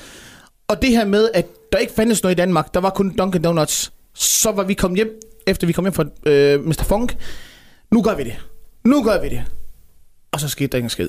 Og 0.69 0.82
det 0.82 0.91
her 0.91 1.05
med, 1.05 1.29
at 1.35 1.47
der 1.73 1.79
ikke 1.79 1.93
fandtes 1.93 2.23
noget 2.23 2.35
i 2.35 2.41
Danmark, 2.41 2.75
der 2.75 2.81
var 2.81 2.91
kun 2.91 3.14
Dunkin' 3.20 3.43
Donuts, 3.43 3.93
så 4.14 4.52
var 4.52 4.62
vi 4.62 4.75
kommet 4.75 4.97
hjem, 4.99 5.08
efter 5.47 5.67
vi 5.67 5.73
kom 5.73 5.85
hjem 5.85 5.93
fra 5.93 6.05
øh, 6.26 6.67
Mr. 6.67 6.85
Funk. 6.85 7.17
Nu 7.91 8.02
gør 8.02 8.14
vi 8.14 8.25
det. 8.25 8.37
Nu 8.85 9.02
gør 9.02 9.20
vi 9.23 9.29
det. 9.29 9.44
Og 10.32 10.41
så 10.41 10.49
skete 10.49 10.67
der 10.67 10.79
ingen 10.79 10.91
skid. 10.91 11.09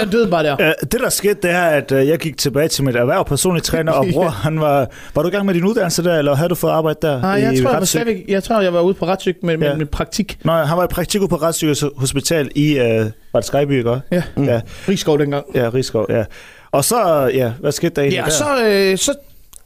Den 0.00 0.08
døde 0.12 0.30
bare 0.30 0.44
der. 0.44 0.56
Det, 0.80 1.00
der 1.00 1.08
skete, 1.08 1.34
det 1.42 1.50
er, 1.50 1.62
at 1.64 1.92
uh, 1.92 2.08
jeg 2.08 2.18
gik 2.18 2.36
tilbage 2.38 2.68
til 2.68 2.84
mit 2.84 2.96
erhverv, 2.96 3.24
personlig 3.24 3.62
træner, 3.62 3.92
og 3.92 4.06
bror, 4.12 4.28
han 4.28 4.60
var... 4.60 4.86
Var 5.14 5.22
du 5.22 5.28
i 5.28 5.30
gang 5.30 5.46
med 5.46 5.54
din 5.54 5.64
uddannelse 5.64 6.04
der, 6.04 6.18
eller 6.18 6.34
havde 6.34 6.48
du 6.48 6.54
fået 6.54 6.70
arbejde 6.70 6.98
der? 7.02 7.20
Nej, 7.20 7.36
i 7.36 7.42
jeg 7.42 7.62
tror, 7.62 7.70
jeg 7.70 7.78
var, 7.78 7.84
stadigvæk, 7.84 8.24
jeg 8.28 8.42
tror, 8.44 8.60
jeg 8.60 8.72
var 8.72 8.80
ude 8.80 8.94
på 8.94 9.06
retsyg 9.06 9.36
med, 9.42 9.56
med, 9.56 9.68
Ja. 9.68 9.74
med 9.76 9.86
praktik. 9.86 10.38
Nå, 10.44 10.52
han 10.52 10.76
var 10.78 10.84
i 10.84 10.88
praktik 10.88 11.20
ude 11.20 11.28
på 11.28 11.36
Retsyg 11.36 11.74
Hospital 11.96 12.50
i... 12.54 12.80
Uh, 12.80 12.84
var 13.32 13.40
det 13.40 13.44
Skyby, 13.44 13.78
ikke? 13.78 14.00
Ja, 14.12 14.22
Mm. 14.36 14.44
Ja, 14.44 14.60
Rigskov 14.88 15.18
dengang. 15.18 15.44
ja, 15.54 15.70
Rigskov, 15.74 16.06
ja. 16.10 16.24
Og 16.72 16.84
så, 16.84 17.30
ja, 17.34 17.52
hvad 17.60 17.72
skete 17.72 17.94
der 17.94 18.02
egentlig 18.02 18.18
Ja, 18.18 18.24
der? 18.24 18.30
så, 18.30 18.64
øh, 18.66 18.98
så 18.98 19.14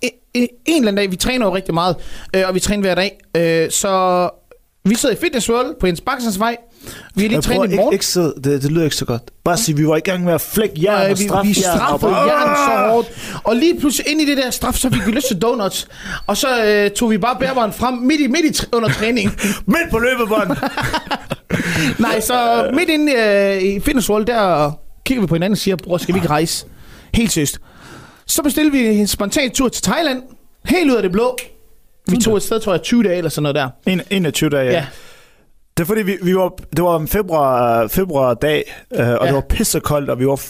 en, 0.03 0.13
en 0.35 0.49
eller 0.67 0.89
anden 0.89 0.97
dag, 0.97 1.11
vi 1.11 1.17
træner 1.17 1.47
jo 1.47 1.55
rigtig 1.55 1.75
meget, 1.75 1.97
øh, 2.37 2.43
og 2.49 2.55
vi 2.55 2.61
træner 2.61 2.81
hver 2.83 2.95
dag, 2.95 3.19
øh, 3.37 3.71
så 3.71 4.31
vi 4.85 4.95
sidder 4.95 5.15
i 5.15 5.19
Fitness 5.19 5.51
World 5.51 5.75
på 5.81 5.87
Jens 5.87 6.01
Bakkesens 6.01 6.39
vej. 6.39 6.57
Vi 7.15 7.23
har 7.23 7.29
lige 7.29 7.35
Jeg 7.35 7.43
trænet 7.45 7.61
i 7.61 7.65
ikke, 7.65 7.77
morgen. 7.77 7.93
ikke 7.93 8.07
sidde, 8.07 8.35
det, 8.45 8.63
det 8.63 8.73
lyder 8.73 8.85
ikke 8.85 8.97
så 8.97 9.05
godt. 9.05 9.23
Bare 9.45 9.57
sige, 9.57 9.77
vi 9.77 9.87
var 9.87 9.97
i 9.97 10.01
gang 10.01 10.25
med 10.25 10.33
at 10.33 10.41
flække 10.41 10.75
jern 10.83 11.03
Øh, 11.05 11.11
og 11.11 11.19
vi, 11.19 11.25
straffe 11.25 11.49
vi 11.49 11.57
jern. 11.63 11.81
og 11.81 11.99
straffede 12.01 12.17
jern 12.17 12.57
så 12.57 12.91
hårdt. 12.93 13.41
Og 13.45 13.57
lige 13.57 13.81
pludselig 13.81 14.13
ind 14.13 14.21
i 14.21 14.25
det 14.25 14.37
der 14.37 14.51
straf, 14.51 14.75
så 14.75 14.91
fik 14.91 15.07
vi 15.07 15.11
lyst 15.13 15.27
til 15.29 15.39
donuts. 15.43 15.89
Og 16.27 16.37
så 16.37 16.65
øh, 16.65 16.91
tog 16.91 17.11
vi 17.11 17.19
bare 17.19 17.37
bærbaren 17.41 17.73
frem 17.73 17.95
midt 17.95 18.21
i, 18.21 18.27
midt 18.27 18.61
i 18.63 18.65
under 18.73 18.89
træning. 18.89 19.31
Midt 19.67 19.91
på 19.91 19.99
løbebånd. 19.99 20.51
Nej, 21.99 22.21
så 22.21 22.69
midt 22.75 22.89
inde 22.89 23.13
øh, 23.13 23.63
i 23.63 23.81
Fitness 23.81 24.11
World, 24.11 24.27
der 24.27 24.73
kigger 25.07 25.23
vi 25.23 25.27
på 25.27 25.35
hinanden 25.35 25.53
og 25.53 25.59
siger, 25.59 25.77
bror, 25.77 25.99
skal 25.99 26.15
vi 26.15 26.19
ikke 26.19 26.29
rejse? 26.31 26.67
Helt 27.15 27.33
seriøst. 27.33 27.59
Så 28.27 28.43
bestilte 28.43 28.73
vi 28.73 28.87
en 28.87 29.07
spontan 29.07 29.51
tur 29.51 29.69
til 29.69 29.83
Thailand. 29.83 30.23
Helt 30.65 30.91
ud 30.91 30.97
af 30.97 31.03
det 31.03 31.13
blå. 31.13 31.37
Vi 32.09 32.17
tog 32.17 32.37
et 32.37 32.43
sted, 32.43 32.61
tror 32.61 32.73
jeg, 32.73 32.83
20 32.83 33.03
dage 33.03 33.17
eller 33.17 33.31
sådan 33.31 33.43
noget 33.43 33.55
der. 33.55 33.69
En- 33.93 34.01
21 34.11 34.51
dage, 34.51 34.65
ja. 34.65 34.73
Ja. 34.73 34.87
Det 35.77 35.83
er 35.83 35.87
fordi, 35.87 36.03
vi, 36.03 36.17
vi 36.23 36.37
var, 36.37 36.49
det 36.77 36.85
var 36.85 36.97
en 36.99 37.09
februar, 37.09 37.87
februar 37.89 38.35
dag, 38.35 38.75
øh, 38.95 39.09
og 39.09 39.19
Ja. 39.21 39.27
det 39.27 39.35
var 39.35 39.41
pissekoldt, 39.49 40.11
og 40.11 40.19
vi 40.19 40.27
var, 40.27 40.41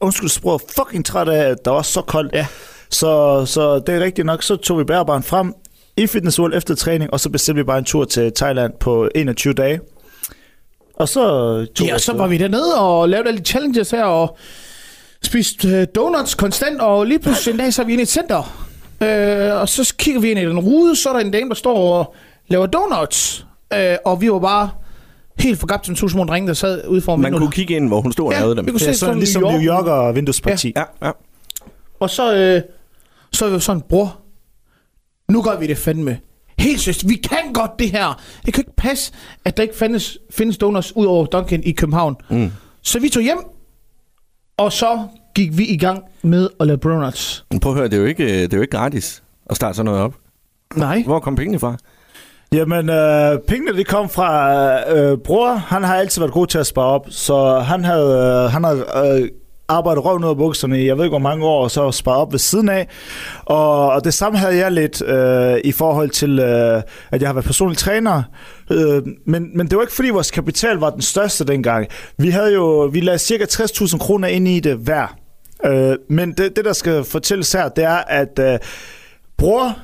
undskyld 0.00 0.28
sproget, 0.28 0.62
fucking 0.76 1.04
træt 1.06 1.28
af, 1.28 1.50
at 1.50 1.64
der 1.64 1.70
var 1.70 1.82
så 1.82 2.00
koldt. 2.02 2.32
Ja. 2.34 2.46
Så, 2.90 3.42
så 3.46 3.78
det 3.78 3.94
er 3.94 4.00
rigtigt 4.00 4.26
nok, 4.26 4.42
så 4.42 4.56
tog 4.56 4.78
vi 4.78 4.84
bærbaren 4.84 5.22
frem 5.22 5.54
i 5.96 6.06
Fitness 6.06 6.40
World 6.40 6.54
efter 6.54 6.74
træning, 6.74 7.12
og 7.12 7.20
så 7.20 7.30
bestilte 7.30 7.56
vi 7.58 7.64
bare 7.64 7.78
en 7.78 7.84
tur 7.84 8.04
til 8.04 8.32
Thailand 8.36 8.72
på 8.80 9.08
21 9.14 9.54
dage. 9.54 9.80
Og 10.96 11.08
så 11.08 11.20
Ja, 11.80 11.94
og 11.94 12.00
så 12.00 12.12
var 12.12 12.26
vi 12.26 12.38
dernede 12.38 12.74
og 12.80 13.08
lavede 13.08 13.28
alle 13.28 13.40
de 13.40 13.44
challenges 13.44 13.90
her, 13.90 14.04
og 14.04 14.36
spiste 15.22 15.68
øh, 15.68 15.86
donuts 15.94 16.34
konstant, 16.34 16.80
og 16.80 17.06
lige 17.06 17.18
pludselig 17.18 17.52
en 17.52 17.58
dag, 17.58 17.74
så 17.74 17.82
er 17.82 17.86
vi 17.86 17.92
inde 17.92 18.02
i 18.02 18.02
et 18.02 18.08
center. 18.08 18.67
Øh, 19.02 19.60
og 19.60 19.68
så 19.68 19.94
kigger 19.98 20.20
vi 20.20 20.30
ind 20.30 20.38
i 20.38 20.42
den 20.44 20.58
rude, 20.58 20.96
så 20.96 21.08
er 21.08 21.12
der 21.12 21.20
en 21.20 21.30
dame, 21.30 21.48
der 21.48 21.54
står 21.54 21.92
og 21.98 22.14
laver 22.48 22.66
donuts. 22.66 23.46
Øh, 23.74 23.96
og 24.04 24.20
vi 24.20 24.30
var 24.30 24.38
bare 24.38 24.70
helt 25.38 25.58
forgabt 25.58 25.86
som 25.86 25.94
to 25.94 26.08
små 26.08 26.24
drenge, 26.24 26.48
der 26.48 26.54
sad 26.54 26.86
ude 26.88 27.00
foran 27.00 27.20
Man 27.20 27.32
kunne 27.32 27.50
kigge 27.50 27.76
ind, 27.76 27.88
hvor 27.88 28.00
hun 28.00 28.12
stod 28.12 28.26
og 28.26 28.32
Ja, 28.32 28.40
lavede 28.40 28.56
dem. 28.56 28.66
vi 28.66 28.70
kunne 28.70 28.78
Det 28.78 28.94
se 28.94 29.00
sådan 29.00 29.18
ligesom 29.18 29.42
New 29.42 29.60
Yorker 29.60 29.92
og 29.92 30.14
vinduesparti. 30.14 30.72
Ja, 30.76 30.82
ja. 31.06 31.10
Og 32.00 32.10
så, 32.10 32.34
øh, 32.34 32.62
så 33.32 33.44
er 33.44 33.48
vi 33.48 33.54
jo 33.54 33.60
sådan, 33.60 33.82
bror, 33.88 34.16
nu 35.28 35.42
gør 35.42 35.58
vi 35.58 35.66
det 35.66 35.78
fandme. 35.78 36.18
Helt 36.58 36.80
seriøst, 36.80 37.08
vi 37.08 37.14
kan 37.14 37.52
godt 37.52 37.70
det 37.78 37.90
her. 37.90 38.20
Det 38.46 38.54
kan 38.54 38.60
ikke 38.60 38.76
passe, 38.76 39.12
at 39.44 39.56
der 39.56 39.62
ikke 39.62 39.76
findes, 39.76 40.18
findes 40.30 40.58
donuts 40.58 40.96
ud 40.96 41.06
over 41.06 41.26
Dunkin' 41.34 41.62
i 41.68 41.72
København. 41.72 42.16
Mm. 42.30 42.50
Så 42.82 42.98
vi 42.98 43.08
tog 43.08 43.22
hjem, 43.22 43.38
og 44.56 44.72
så 44.72 45.06
gik 45.34 45.58
vi 45.58 45.64
i 45.66 45.76
gang 45.76 46.04
med 46.22 46.48
at 46.60 46.66
lave. 46.66 46.78
Men 47.50 47.60
Prøv 47.60 47.72
at 47.72 47.78
høre, 47.78 47.88
det 47.88 47.94
er, 47.94 48.00
jo 48.00 48.04
ikke, 48.04 48.42
det 48.42 48.52
er 48.52 48.56
jo 48.56 48.62
ikke 48.62 48.76
gratis 48.76 49.22
at 49.50 49.56
starte 49.56 49.76
sådan 49.76 49.84
noget 49.84 50.00
op. 50.00 50.14
Nej. 50.76 51.02
Hvor 51.06 51.20
kom 51.20 51.36
pengene 51.36 51.58
fra? 51.58 51.76
Jamen, 52.52 52.90
øh, 52.90 53.38
pengene 53.48 53.78
de 53.78 53.84
kom 53.84 54.08
fra 54.08 54.90
øh, 54.96 55.18
bror. 55.18 55.54
Han 55.54 55.84
har 55.84 55.94
altid 55.94 56.20
været 56.20 56.32
god 56.32 56.46
til 56.46 56.58
at 56.58 56.66
spare 56.66 56.86
op, 56.86 57.06
så 57.10 57.58
han 57.58 57.84
havde, 57.84 58.44
øh, 58.44 58.52
han 58.52 58.64
havde 58.64 58.84
øh, 59.22 59.28
arbejdet 59.70 60.04
røven 60.04 60.24
ud 60.24 60.30
af 60.30 60.36
bukserne 60.36 60.82
i, 60.82 60.86
jeg 60.86 60.96
ved 60.96 61.04
ikke 61.04 61.12
hvor 61.12 61.18
mange 61.18 61.46
år, 61.46 61.62
og 61.62 61.70
så 61.70 61.92
sparet 61.92 62.18
op 62.20 62.32
ved 62.32 62.38
siden 62.38 62.68
af. 62.68 62.88
Og, 63.44 63.90
og 63.90 64.04
det 64.04 64.14
samme 64.14 64.38
havde 64.38 64.56
jeg 64.56 64.72
lidt 64.72 65.02
øh, 65.02 65.60
i 65.64 65.72
forhold 65.72 66.10
til, 66.10 66.38
øh, 66.38 66.82
at 67.10 67.20
jeg 67.20 67.28
har 67.28 67.34
været 67.34 67.44
personlig 67.44 67.78
træner. 67.78 68.22
Øh, 68.70 69.02
men, 69.26 69.50
men 69.56 69.66
det 69.66 69.76
var 69.76 69.82
ikke 69.82 69.94
fordi 69.94 70.10
vores 70.10 70.30
kapital 70.30 70.76
var 70.76 70.90
den 70.90 71.02
største 71.02 71.44
dengang. 71.44 71.86
Vi 72.18 72.30
havde 72.30 72.54
jo, 72.54 72.90
vi 72.92 73.00
lagde 73.00 73.18
cirka 73.18 73.44
60.000 73.44 73.98
kroner 73.98 74.28
ind 74.28 74.48
i 74.48 74.60
det 74.60 74.76
hver. 74.76 75.16
Øh, 75.66 75.96
men 76.10 76.32
det, 76.32 76.56
det, 76.56 76.64
der 76.64 76.72
skal 76.72 77.04
fortælles 77.04 77.52
her, 77.52 77.68
det 77.68 77.84
er, 77.84 78.02
at 78.08 78.38
øh, 78.38 78.58
bror, 79.38 79.78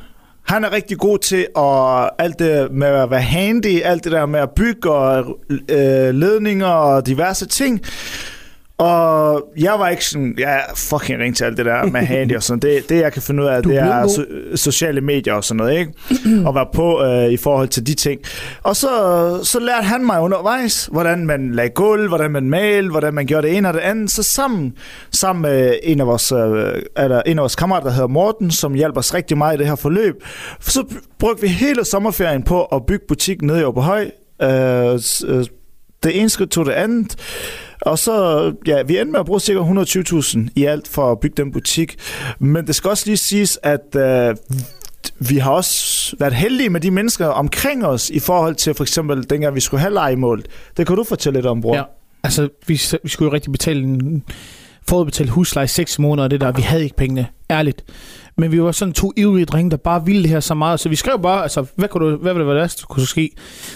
han 0.47 0.65
er 0.65 0.73
rigtig 0.73 0.99
god 0.99 1.19
til 1.19 1.47
at 1.57 2.11
alt 2.19 2.39
det 2.39 2.73
med 2.73 2.87
at 2.87 3.11
være 3.11 3.21
handy, 3.21 3.83
alt 3.83 4.05
det 4.05 4.13
der 4.13 4.27
med 4.27 4.41
at 4.41 4.51
bygge 4.57 4.91
og 4.91 5.39
øh, 5.51 6.15
ledninger 6.15 6.67
og 6.67 7.07
diverse 7.07 7.47
ting. 7.47 7.81
Og 8.79 9.45
jeg 9.59 9.73
var 9.79 9.89
ikke 9.89 10.05
sådan, 10.05 10.35
jeg 10.39 10.55
er 10.55 10.75
fucking 10.77 11.21
ring 11.21 11.37
til 11.37 11.45
alt 11.45 11.57
det 11.57 11.67
der 11.67 11.85
med 11.87 12.01
handy 12.15 12.37
og 12.37 12.43
sådan 12.43 12.61
Det, 12.61 12.89
det 12.89 13.01
jeg 13.01 13.13
kan 13.13 13.23
finde 13.23 13.43
ud 13.43 13.49
af, 13.49 13.63
Du 13.63 13.69
det 13.69 13.79
er 13.79 14.03
so- 14.05 14.57
sociale 14.57 15.01
medier 15.01 15.35
og 15.35 15.45
sådan 15.45 15.57
noget, 15.59 15.79
ikke? 15.79 15.93
Og 16.49 16.55
være 16.55 16.67
på 16.75 17.03
øh, 17.05 17.31
i 17.31 17.37
forhold 17.37 17.69
til 17.69 17.87
de 17.87 17.95
ting. 17.95 18.21
Og 18.63 18.77
så, 18.77 18.89
så 19.43 19.61
lærte 19.61 19.85
han 19.87 20.07
mig 20.07 20.21
undervejs, 20.21 20.89
hvordan 20.93 21.27
man 21.27 21.53
lagde 21.53 21.71
gulv, 21.71 22.09
hvordan 22.09 22.31
man 22.31 22.51
malede, 22.51 22.91
hvordan 22.91 23.15
man 23.15 23.27
gjorde 23.27 23.49
det 23.49 23.57
ene 23.57 23.69
og 23.69 23.75
det 23.75 23.81
andet. 23.81 24.11
Så 24.11 24.23
sammen, 24.23 24.73
sammen 25.13 25.43
med 25.43 25.75
en 25.83 26.01
af 26.01 26.07
vores, 26.07 26.33
øh, 26.33 26.83
eller 26.97 27.23
en 27.27 27.39
af 27.39 27.43
vores 27.43 27.57
kammerater, 27.57 27.87
der 27.87 27.93
hedder 27.95 28.09
Morten, 28.09 28.51
som 28.51 28.75
hjalp 28.75 28.97
os 28.97 29.15
rigtig 29.15 29.39
meget 29.39 29.55
i 29.55 29.59
det 29.59 29.67
her 29.67 29.75
forløb, 29.75 30.15
så 30.61 30.85
brugte 31.19 31.43
vi 31.43 31.49
hele 31.49 31.85
sommerferien 31.85 32.43
på 32.43 32.65
at 32.65 32.83
bygge 32.87 33.05
butikken 33.09 33.47
nede 33.47 33.61
i 33.61 33.65
Åberhøj. 33.65 34.11
Øh, 34.43 34.99
øh, 35.27 35.45
det 36.05 36.21
ene 36.21 36.29
skridt 36.29 36.51
tog 36.51 36.67
det 36.67 36.73
andet. 36.73 37.17
Og 37.81 37.99
så, 37.99 38.53
ja, 38.67 38.83
vi 38.83 38.99
endte 38.99 39.13
med 39.13 39.21
at 39.21 39.27
bruge 39.27 39.41
cirka 39.41 39.61
120.000 39.61 40.49
i 40.57 40.65
alt 40.65 40.89
for 40.89 41.13
at 41.13 41.21
bygge 41.21 41.43
den 41.43 41.53
butik. 41.53 41.97
Men 42.39 42.67
det 42.67 42.75
skal 42.75 42.91
også 42.91 43.07
lige 43.07 43.17
siges, 43.17 43.59
at 43.63 43.97
øh, 43.97 44.37
vi 45.19 45.39
har 45.39 45.51
også 45.51 46.17
været 46.19 46.35
heldige 46.35 46.71
med 46.71 46.81
de 46.81 46.91
mennesker 46.91 47.27
omkring 47.27 47.87
os 47.87 48.11
i 48.11 48.19
forhold 48.19 48.55
til 48.55 48.75
for 48.75 48.85
eksempel 48.85 49.31
dengang 49.31 49.55
vi 49.55 49.61
skulle 49.61 49.81
have 49.81 49.93
legemål. 49.93 50.43
Det 50.77 50.87
kan 50.87 50.97
du 50.97 51.05
fortælle 51.05 51.37
lidt 51.37 51.47
om, 51.47 51.61
bror. 51.61 51.77
Ja. 51.77 51.83
Altså, 52.23 52.49
vi, 52.67 52.81
vi 53.03 53.09
skulle 53.09 53.29
jo 53.29 53.35
rigtig 53.35 53.53
betale 53.53 53.83
en 53.83 54.23
forudbetalt 54.89 55.31
husleje 55.31 55.65
i 55.65 55.69
6 55.69 55.99
måneder, 55.99 56.25
og 56.25 56.31
det 56.31 56.41
der, 56.41 56.53
vi 56.53 56.63
havde 56.63 56.83
ikke 56.83 56.97
pengene, 56.97 57.27
ærligt. 57.51 57.85
Men 58.37 58.53
vi 58.53 58.63
var 58.63 58.73
sådan 58.73 58.95
to 58.95 59.13
ivrige 59.17 59.45
drenge, 59.45 59.71
der 59.71 59.77
bare 59.77 60.05
ville 60.05 60.23
det 60.23 60.31
her 60.31 60.41
så 60.41 60.55
meget, 60.55 60.81
så 60.81 60.89
vi 60.89 60.97
skrev 60.97 61.23
bare, 61.23 61.43
altså, 61.43 61.67
hvad, 61.77 61.89
kunne 61.89 62.11
du, 62.11 62.17
hvad 62.17 62.35
ville 62.35 62.47
det 62.47 62.55
være, 62.55 62.65
der 62.65 62.85
kunne 62.89 63.07
ske? 63.07 63.31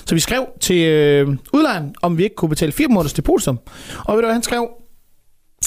Så 0.06 0.14
vi 0.14 0.20
skrev 0.20 0.46
til 0.60 0.86
øh, 0.86 1.36
udlejeren, 1.52 1.94
om 2.02 2.18
vi 2.18 2.22
ikke 2.22 2.36
kunne 2.36 2.48
betale 2.48 2.72
4 2.72 2.88
måneders 2.88 3.12
depositum. 3.12 3.58
Og 4.04 4.14
ved 4.14 4.22
du 4.22 4.26
hvad, 4.26 4.32
han 4.34 4.42
skrev, 4.42 4.68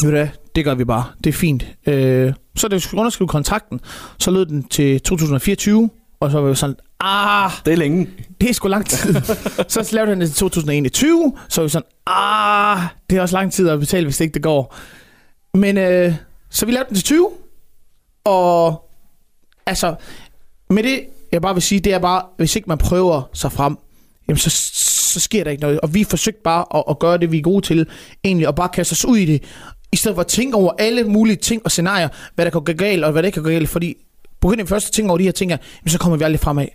ved 0.02 0.10
du 0.10 0.16
hvad, 0.16 0.28
det 0.56 0.66
gør 0.66 0.76
vi 0.76 0.86
bare, 0.86 1.04
det 1.24 1.30
er 1.30 1.34
fint. 1.34 1.68
Øh, 1.88 2.34
så 2.56 2.68
da 2.68 2.76
vi 2.76 2.80
skulle 2.80 3.00
underskrive 3.00 3.28
kontrakten, 3.28 3.80
så 4.20 4.32
lød 4.32 4.46
den 4.46 4.64
til 4.64 5.02
2024, 5.02 5.90
og 6.20 6.32
så 6.32 6.42
var 6.42 6.50
vi 6.50 6.56
sådan, 6.56 6.76
ah, 7.00 7.52
Det 7.66 7.74
er 7.74 7.78
længe. 7.78 8.10
det 8.42 8.50
er 8.50 8.54
sgu 8.54 8.68
lang 8.68 8.86
tid. 8.86 9.14
så 9.68 9.90
lavede 9.92 10.10
han 10.10 10.22
det 10.22 10.28
til 10.30 10.38
2021, 10.38 11.34
så 11.50 11.62
var 11.62 11.64
vi 11.64 11.70
sådan, 11.70 11.88
ah, 12.08 12.80
det 13.10 13.18
er 13.18 13.22
også 13.22 13.36
lang 13.36 13.54
tid 13.54 13.70
at 13.70 13.80
betale, 13.80 14.06
hvis 14.06 14.20
ikke 14.20 14.34
det 14.34 14.44
går. 14.44 14.76
Men 15.54 15.78
øh, 15.78 16.14
så 16.50 16.66
vi 16.66 16.72
lavede 16.72 16.88
den 16.88 16.96
til 16.96 17.04
20, 17.04 17.30
og 18.24 18.90
altså, 19.66 19.96
med 20.70 20.84
det, 20.84 21.06
jeg 21.32 21.42
bare 21.42 21.54
vil 21.54 21.64
sige, 21.64 21.80
det 21.80 21.94
er 21.94 22.00
bare, 22.00 22.24
hvis 22.38 22.56
ikke 22.56 22.68
man 22.68 22.78
prøver 22.78 23.30
sig 23.34 23.52
frem, 23.52 23.78
jamen 24.28 24.38
så, 24.38 24.50
så 25.14 25.20
sker 25.20 25.44
der 25.44 25.52
ikke 25.52 25.62
noget. 25.62 25.80
Og 25.80 25.94
vi 25.94 26.04
forsøgte 26.04 26.42
bare 26.44 26.66
at, 26.76 26.84
at 26.90 27.00
gøre 27.00 27.18
det, 27.18 27.32
vi 27.32 27.38
er 27.38 27.42
gode 27.42 27.66
til, 27.66 27.88
egentlig, 28.24 28.48
og 28.48 28.56
bare 28.56 28.70
kaste 28.70 28.94
os 28.94 29.06
ud 29.06 29.18
i 29.18 29.26
det, 29.26 29.44
i 29.92 29.96
stedet 29.96 30.16
for 30.16 30.22
at 30.22 30.28
tænke 30.28 30.58
over 30.58 30.74
alle 30.80 31.04
mulige 31.04 31.36
ting 31.36 31.62
og 31.66 31.72
scenarier, 31.72 32.10
hvad 32.36 32.46
der 32.46 32.52
kan 32.52 32.64
gå 32.64 32.74
galt, 32.74 33.04
og 33.04 33.12
hvad 33.12 33.24
der 33.24 33.28
ikke 33.28 33.34
kan 33.34 33.44
gå 33.44 33.50
galt, 33.50 33.70
fordi 33.70 33.96
på 34.42 34.48
grund 34.48 34.62
af 34.62 34.68
første 34.68 34.92
ting 34.92 35.10
over 35.10 35.18
de 35.18 35.24
her 35.24 35.32
ting, 35.32 35.52
jamen, 35.52 35.90
så 35.90 36.00
kommer 36.00 36.18
vi 36.18 36.24
aldrig 36.24 36.40
fremad. 36.40 36.68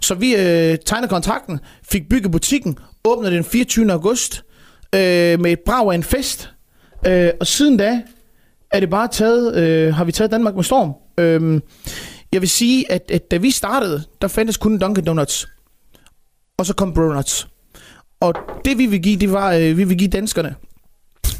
Så 0.00 0.14
vi 0.14 0.34
øh, 0.34 0.78
tegnede 0.86 1.08
kontrakten, 1.08 1.60
fik 1.90 2.08
bygget 2.08 2.32
butikken, 2.32 2.78
åbnede 3.04 3.34
den 3.34 3.44
24. 3.44 3.92
august, 3.92 4.44
øh, 4.94 5.40
med 5.40 5.52
et 5.52 5.60
brag 5.60 5.90
af 5.90 5.94
en 5.94 6.02
fest, 6.02 6.52
øh, 7.06 7.30
og 7.40 7.46
siden 7.46 7.76
da 7.76 8.02
er 8.72 8.80
det 8.80 8.90
bare 8.90 9.08
taget, 9.08 9.56
øh, 9.56 9.94
har 9.94 10.04
vi 10.04 10.12
taget 10.12 10.30
Danmark 10.30 10.54
med 10.54 10.64
storm. 10.64 10.92
Øhm, 11.18 11.62
jeg 12.32 12.40
vil 12.40 12.48
sige, 12.48 12.92
at, 12.92 13.10
at 13.10 13.30
da 13.30 13.36
vi 13.36 13.50
startede, 13.50 14.02
der 14.22 14.28
fandtes 14.28 14.56
kun 14.56 14.82
Dunkin' 14.82 15.04
Donuts. 15.04 15.48
Og 16.58 16.66
så 16.66 16.74
kom 16.74 16.94
Bronuts. 16.94 17.48
Og 18.20 18.34
det 18.64 18.78
vi 18.78 18.86
vil 18.86 19.02
give, 19.02 19.16
det 19.16 19.32
var, 19.32 19.52
øh, 19.52 19.78
vi 19.78 19.84
vil 19.84 19.98
give 19.98 20.10
danskerne 20.10 20.54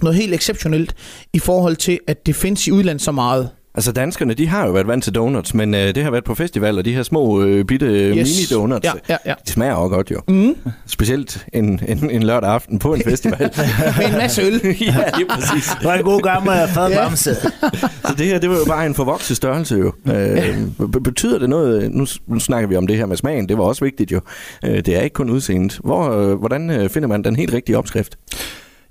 noget 0.03 0.17
helt 0.19 0.35
exceptionelt 0.35 0.95
i 1.33 1.39
forhold 1.39 1.77
til, 1.77 2.01
at 2.07 2.27
det 2.27 2.37
findes 2.37 2.67
i 2.67 2.71
udlandet 2.71 3.03
så 3.03 3.13
meget. 3.13 3.51
Altså 3.75 3.93
danskerne, 3.93 4.35
de 4.35 4.47
har 4.49 4.67
jo 4.67 4.73
været 4.73 4.87
vant 4.87 5.05
til 5.05 5.15
donuts, 5.15 5.55
men 5.55 5.75
øh, 5.75 5.95
det 5.95 6.03
har 6.05 6.11
været 6.11 6.25
på 6.25 6.35
festival, 6.35 6.79
og 6.79 6.85
de 6.85 6.95
her 6.95 7.03
små 7.03 7.43
øh, 7.43 7.65
bitte 7.65 7.87
yes. 7.87 8.29
mini-donuts, 8.29 8.81
Ja, 8.85 8.93
ja, 9.09 9.17
ja. 9.27 9.35
de 9.47 9.53
smager 9.53 9.73
også 9.75 9.95
godt 9.95 10.11
jo. 10.11 10.21
Mm. 10.29 10.57
Specielt 10.87 11.47
en, 11.53 11.81
en, 11.89 12.11
en 12.11 12.23
lørdag 12.23 12.51
aften 12.51 12.79
på 12.79 12.95
en 12.95 13.03
festival. 13.11 13.51
Med 13.99 14.07
en 14.09 14.13
masse 14.13 14.43
øl. 14.43 14.53
ja, 14.65 14.97
lige 15.17 15.27
præcis. 15.31 15.71
Det 15.79 15.85
var 15.85 15.95
en 15.95 16.03
god 16.05 16.21
gammel 16.23 16.53
fadbamse. 16.69 17.35
Så 18.09 18.15
det 18.19 18.27
her, 18.27 18.39
det 18.39 18.51
var 18.51 18.57
jo 18.57 18.65
bare 18.69 18.87
en 18.87 18.95
forvokset 18.95 19.37
størrelse 19.37 19.77
jo. 19.77 19.93
Øh, 20.07 20.59
be- 20.93 21.01
betyder 21.01 21.39
det 21.39 21.49
noget, 21.51 21.91
nu, 21.93 22.07
s- 22.07 22.21
nu 22.27 22.41
snakker 22.41 22.69
vi 22.69 22.77
om 22.77 22.87
det 22.87 22.97
her 22.97 23.07
med 23.07 23.17
smagen, 23.17 23.49
det 23.49 23.59
var 23.59 23.65
også 23.65 23.85
vigtigt 23.85 24.13
jo. 24.13 24.21
Øh, 24.65 24.75
det 24.75 24.89
er 24.89 25.01
ikke 25.01 25.15
kun 25.15 25.31
udseendet. 25.31 25.81
Hvor, 25.85 26.11
øh, 26.11 26.35
hvordan 26.39 26.71
øh, 26.71 26.91
finder 26.91 27.09
man 27.09 27.25
den 27.25 27.37
helt 27.37 27.53
rigtige 27.55 27.79
opskrift? 27.79 28.17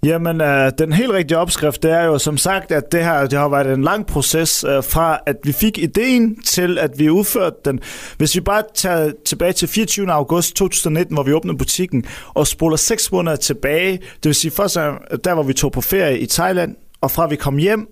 Jamen, 0.06 0.42
øh, 0.42 0.72
den 0.78 0.94
helt 0.94 1.12
rigtige 1.12 1.38
opskrift, 1.38 1.84
det 1.84 1.92
er 1.92 2.04
jo 2.04 2.18
som 2.18 2.38
sagt, 2.38 2.72
at 2.72 2.92
det 2.92 3.04
her 3.04 3.26
det 3.26 3.40
har 3.40 3.50
været 3.50 3.74
en 3.74 3.84
lang 3.84 4.06
proces 4.06 4.64
øh, 4.64 4.84
fra, 4.84 5.20
at 5.26 5.36
vi 5.44 5.52
fik 5.52 5.78
ideen 5.78 6.42
til, 6.44 6.78
at 6.78 7.00
vi 7.00 7.10
udførte 7.10 7.56
den. 7.66 7.80
Hvis 8.18 8.36
vi 8.36 8.42
bare 8.42 8.64
tager 8.74 9.12
tilbage 9.26 9.54
til 9.54 9.68
24. 9.68 10.12
august 10.12 10.56
2019, 10.56 11.16
hvor 11.16 11.24
vi 11.24 11.34
åbnede 11.34 11.58
butikken, 11.58 12.06
og 12.34 12.48
spoler 12.48 12.78
seks 12.78 13.12
måneder 13.12 13.36
tilbage, 13.36 13.92
det 13.92 14.26
vil 14.26 14.36
sige 14.36 14.52
først 14.52 14.78
øh, 14.78 14.94
der, 15.24 15.34
hvor 15.34 15.44
vi 15.44 15.54
tog 15.54 15.72
på 15.72 15.82
ferie 15.82 16.20
i 16.20 16.26
Thailand, 16.26 16.76
og 17.02 17.12
fra 17.12 17.28
vi 17.28 17.36
kom 17.36 17.58
hjem, 17.58 17.88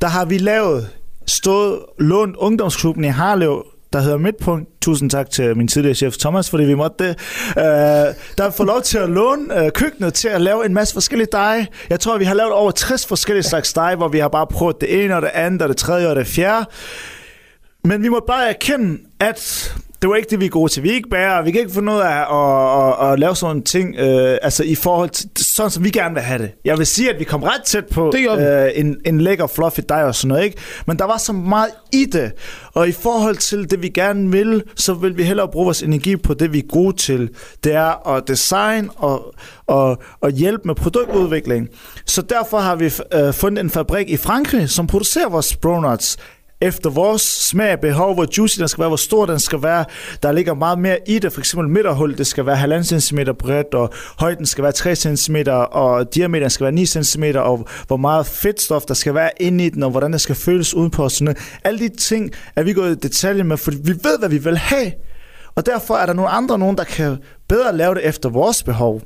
der 0.00 0.08
har 0.08 0.24
vi 0.24 0.38
lavet, 0.38 0.88
stået, 1.26 1.78
lånt 1.98 2.36
ungdomsklubben 2.36 3.04
i 3.04 3.08
Harlev, 3.08 3.64
der 3.92 4.00
hedder 4.00 4.18
Midtpunkt. 4.18 4.68
Tusind 4.82 5.10
tak 5.10 5.30
til 5.30 5.56
min 5.56 5.68
tidligere 5.68 5.94
chef 5.94 6.16
Thomas, 6.16 6.50
fordi 6.50 6.64
vi 6.64 6.74
måtte 6.74 7.04
det. 7.04 7.10
Øh, 7.58 7.64
der 8.38 8.50
får 8.56 8.64
lov 8.64 8.82
til 8.82 8.98
at 8.98 9.10
låne 9.10 9.64
øh, 9.64 9.72
køkkenet 9.72 10.14
til 10.14 10.28
at 10.28 10.40
lave 10.40 10.66
en 10.66 10.74
masse 10.74 10.94
forskellige 10.94 11.28
dej. 11.32 11.66
Jeg 11.90 12.00
tror, 12.00 12.18
vi 12.18 12.24
har 12.24 12.34
lavet 12.34 12.52
over 12.52 12.70
60 12.70 13.06
forskellige 13.06 13.42
slags 13.42 13.72
dej, 13.72 13.94
hvor 13.94 14.08
vi 14.08 14.18
har 14.18 14.28
bare 14.28 14.46
prøvet 14.46 14.80
det 14.80 15.04
ene 15.04 15.16
og 15.16 15.22
det 15.22 15.30
andet 15.34 15.62
og 15.62 15.68
det 15.68 15.76
tredje 15.76 16.08
og 16.08 16.16
det 16.16 16.26
fjerde. 16.26 16.66
Men 17.84 18.02
vi 18.02 18.08
må 18.08 18.24
bare 18.26 18.48
erkende, 18.48 18.98
at 19.20 19.74
det 20.02 20.10
var 20.10 20.16
ikke 20.16 20.30
det, 20.30 20.40
vi 20.40 20.44
er 20.44 20.50
gode 20.50 20.72
til. 20.72 20.82
Vi 20.82 20.90
er 20.90 20.94
ikke 20.94 21.08
bærer, 21.08 21.42
vi 21.42 21.50
kan 21.50 21.60
ikke 21.60 21.74
finde 21.74 21.92
ud 21.92 21.98
af 21.98 22.20
at, 22.20 23.02
at, 23.02 23.12
at 23.12 23.18
lave 23.18 23.36
sådan 23.36 23.56
en 23.56 23.62
ting, 23.62 23.96
øh, 23.98 24.38
altså 24.42 24.64
i 24.64 24.74
forhold 24.74 25.10
til 25.10 25.30
sådan, 25.36 25.70
som 25.70 25.84
vi 25.84 25.90
gerne 25.90 26.14
vil 26.14 26.22
have 26.22 26.42
det. 26.42 26.50
Jeg 26.64 26.78
vil 26.78 26.86
sige, 26.86 27.10
at 27.10 27.18
vi 27.18 27.24
kom 27.24 27.42
ret 27.42 27.62
tæt 27.64 27.86
på 27.86 28.12
øh, 28.16 28.70
en, 28.74 28.96
en 29.06 29.20
lækker 29.20 29.46
fluffy 29.46 29.80
dej 29.88 30.02
og 30.02 30.14
sådan 30.14 30.28
noget, 30.28 30.44
ikke? 30.44 30.56
Men 30.86 30.98
der 30.98 31.04
var 31.04 31.16
så 31.18 31.32
meget 31.32 31.70
i 31.92 32.04
det, 32.04 32.32
og 32.74 32.88
i 32.88 32.92
forhold 32.92 33.36
til 33.36 33.70
det, 33.70 33.82
vi 33.82 33.88
gerne 33.88 34.30
vil, 34.30 34.62
så 34.76 34.94
vil 34.94 35.16
vi 35.16 35.22
hellere 35.22 35.48
bruge 35.48 35.64
vores 35.64 35.82
energi 35.82 36.16
på 36.16 36.34
det, 36.34 36.52
vi 36.52 36.58
er 36.58 36.68
gode 36.68 36.96
til. 36.96 37.30
Det 37.64 37.74
er 37.74 38.08
at 38.08 38.28
design 38.28 38.90
og, 38.96 39.34
og, 39.66 40.02
og 40.20 40.30
hjælpe 40.30 40.62
med 40.64 40.74
produktudvikling. 40.74 41.68
Så 42.06 42.22
derfor 42.22 42.58
har 42.58 42.76
vi 42.76 42.92
øh, 43.14 43.34
fundet 43.34 43.60
en 43.64 43.70
fabrik 43.70 44.10
i 44.10 44.16
Frankrig, 44.16 44.70
som 44.70 44.86
producerer 44.86 45.28
vores 45.28 45.56
bronuts 45.56 46.16
efter 46.62 46.90
vores 46.90 47.22
smag 47.22 47.80
behov, 47.80 48.14
hvor 48.14 48.26
juicy 48.38 48.58
den 48.58 48.68
skal 48.68 48.82
være, 48.82 48.88
hvor 48.88 48.96
stor 48.96 49.26
den 49.26 49.40
skal 49.40 49.62
være. 49.62 49.84
Der 50.22 50.32
ligger 50.32 50.54
meget 50.54 50.78
mere 50.78 50.98
i 51.06 51.18
det. 51.18 51.32
For 51.32 51.40
eksempel 51.40 51.68
midterhul, 51.68 52.18
det 52.18 52.26
skal 52.26 52.46
være 52.46 52.78
1,5 52.78 52.82
cm 52.82 53.18
bredt, 53.38 53.74
og 53.74 53.90
højden 54.18 54.46
skal 54.46 54.62
være 54.64 54.72
3 54.72 54.96
cm, 54.96 55.36
og 55.72 56.14
diameteren 56.14 56.50
skal 56.50 56.64
være 56.64 56.72
9 56.72 56.86
cm, 56.86 57.24
og 57.34 57.68
hvor 57.86 57.96
meget 57.96 58.26
fedtstof 58.26 58.82
der 58.82 58.94
skal 58.94 59.14
være 59.14 59.30
inde 59.40 59.66
i 59.66 59.68
den, 59.68 59.82
og 59.82 59.90
hvordan 59.90 60.12
det 60.12 60.20
skal 60.20 60.34
føles 60.34 60.74
udenpå. 60.74 61.04
og 61.04 61.10
Sådan 61.10 61.24
noget. 61.24 61.38
Alle 61.64 61.78
de 61.78 61.96
ting 61.96 62.32
er 62.56 62.62
vi 62.62 62.72
gået 62.72 62.90
i 62.90 62.94
detalje 62.94 63.44
med, 63.44 63.56
fordi 63.56 63.76
vi 63.84 63.92
ved, 63.92 64.18
hvad 64.18 64.28
vi 64.28 64.38
vil 64.38 64.58
have. 64.58 64.92
Og 65.54 65.66
derfor 65.66 65.94
er 65.96 66.06
der 66.06 66.12
nogle 66.12 66.30
andre, 66.30 66.58
nogen, 66.58 66.76
der 66.76 66.84
kan 66.84 67.16
bedre 67.48 67.76
lave 67.76 67.94
det 67.94 68.06
efter 68.06 68.28
vores 68.28 68.62
behov. 68.62 69.02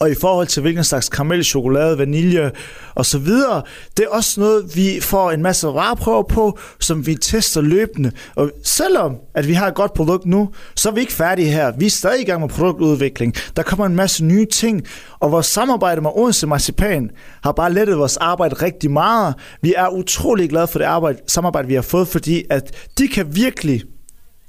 Og 0.00 0.10
i 0.10 0.14
forhold 0.20 0.46
til 0.46 0.62
hvilken 0.62 0.84
slags 0.84 1.08
karamel, 1.08 1.44
chokolade, 1.44 1.98
vanilje 1.98 2.50
og 2.94 3.06
så 3.06 3.18
videre, 3.18 3.62
det 3.96 4.04
er 4.04 4.08
også 4.08 4.40
noget, 4.40 4.76
vi 4.76 5.00
får 5.00 5.30
en 5.30 5.42
masse 5.42 5.66
vareprøver 5.66 6.22
på, 6.22 6.58
som 6.80 7.06
vi 7.06 7.14
tester 7.14 7.60
løbende. 7.60 8.12
Og 8.34 8.50
selvom 8.64 9.16
at 9.34 9.48
vi 9.48 9.52
har 9.52 9.68
et 9.68 9.74
godt 9.74 9.94
produkt 9.94 10.26
nu, 10.26 10.50
så 10.74 10.88
er 10.88 10.92
vi 10.92 11.00
ikke 11.00 11.12
færdige 11.12 11.48
her. 11.48 11.72
Vi 11.78 11.86
er 11.86 11.90
stadig 11.90 12.20
i 12.20 12.24
gang 12.24 12.40
med 12.40 12.48
produktudvikling. 12.48 13.34
Der 13.56 13.62
kommer 13.62 13.86
en 13.86 13.96
masse 13.96 14.24
nye 14.24 14.46
ting, 14.46 14.82
og 15.20 15.32
vores 15.32 15.46
samarbejde 15.46 16.00
med 16.00 16.10
Odense 16.14 16.46
Marcipan 16.46 17.10
har 17.42 17.52
bare 17.52 17.72
lettet 17.72 17.98
vores 17.98 18.16
arbejde 18.16 18.54
rigtig 18.54 18.90
meget. 18.90 19.34
Vi 19.62 19.74
er 19.76 19.88
utrolig 19.88 20.50
glade 20.50 20.66
for 20.66 20.78
det 20.78 20.86
arbejde, 20.86 21.18
samarbejde, 21.26 21.68
vi 21.68 21.74
har 21.74 21.82
fået, 21.82 22.08
fordi 22.08 22.44
at 22.50 22.88
de 22.98 23.08
kan 23.08 23.36
virkelig 23.36 23.82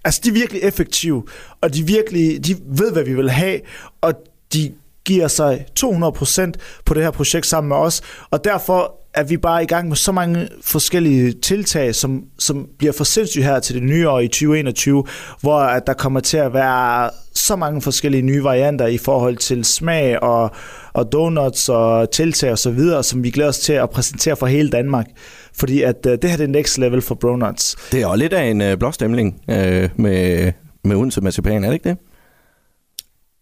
Altså, 0.05 0.21
de 0.23 0.29
er 0.29 0.33
virkelig 0.33 0.61
effektive, 0.63 1.23
og 1.61 1.73
de 1.73 1.83
virkelig, 1.83 2.45
de 2.45 2.55
ved, 2.67 2.91
hvad 2.91 3.03
vi 3.03 3.13
vil 3.13 3.29
have, 3.29 3.59
og 4.01 4.13
de 4.53 4.73
giver 5.07 5.27
sig 5.27 5.65
200% 5.79 6.51
på 6.85 6.93
det 6.93 7.03
her 7.03 7.11
projekt 7.11 7.45
sammen 7.45 7.67
med 7.69 7.77
os, 7.77 8.01
og 8.31 8.43
derfor 8.43 8.93
er 9.13 9.23
vi 9.23 9.37
bare 9.37 9.63
i 9.63 9.65
gang 9.65 9.87
med 9.87 9.95
så 9.95 10.11
mange 10.11 10.47
forskellige 10.63 11.31
tiltag, 11.31 11.95
som, 11.95 12.23
som 12.39 12.67
bliver 12.79 12.93
for 12.93 13.03
sindssygt 13.03 13.45
her 13.45 13.59
til 13.59 13.75
det 13.75 13.83
nye 13.83 14.09
år 14.09 14.19
i 14.19 14.27
2021, 14.27 15.03
hvor 15.41 15.59
at 15.59 15.87
der 15.87 15.93
kommer 15.93 16.19
til 16.19 16.37
at 16.37 16.53
være 16.53 17.09
så 17.33 17.55
mange 17.55 17.81
forskellige 17.81 18.21
nye 18.21 18.43
varianter 18.43 18.87
i 18.87 18.97
forhold 18.97 19.37
til 19.37 19.65
smag 19.65 20.23
og, 20.23 20.51
og 20.93 21.11
donuts 21.11 21.69
og 21.69 22.11
tiltag 22.11 22.51
og 22.51 22.57
så 22.57 22.71
videre, 22.71 23.03
som 23.03 23.23
vi 23.23 23.29
glæder 23.29 23.49
os 23.49 23.59
til 23.59 23.73
at 23.73 23.89
præsentere 23.89 24.35
for 24.35 24.45
hele 24.47 24.69
Danmark. 24.69 25.05
Fordi 25.55 25.81
at 25.81 26.05
uh, 26.05 26.11
det 26.11 26.29
her 26.29 26.37
det 26.37 26.43
er 26.43 26.47
next 26.47 26.77
level 26.77 27.01
for 27.01 27.15
Bronuts. 27.15 27.75
Det 27.91 28.01
er 28.01 28.07
jo 28.09 28.15
lidt 28.15 28.33
af 28.33 28.43
en 28.43 28.61
øh, 28.61 28.77
blåstemning 28.77 29.41
øh, 29.49 29.89
med, 29.95 30.51
med 30.83 30.95
Odense 30.95 31.21
Marcipan, 31.21 31.63
er 31.63 31.67
det 31.67 31.73
ikke 31.73 31.89
det? 31.89 31.97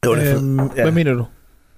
Jo, 0.05 0.15
det 0.15 0.23
er 0.29 0.33
for- 0.33 0.39
Øhm, 0.41 0.59
ja. 0.77 0.81
Hvad 0.83 0.91
mener 0.91 1.13
du? 1.13 1.25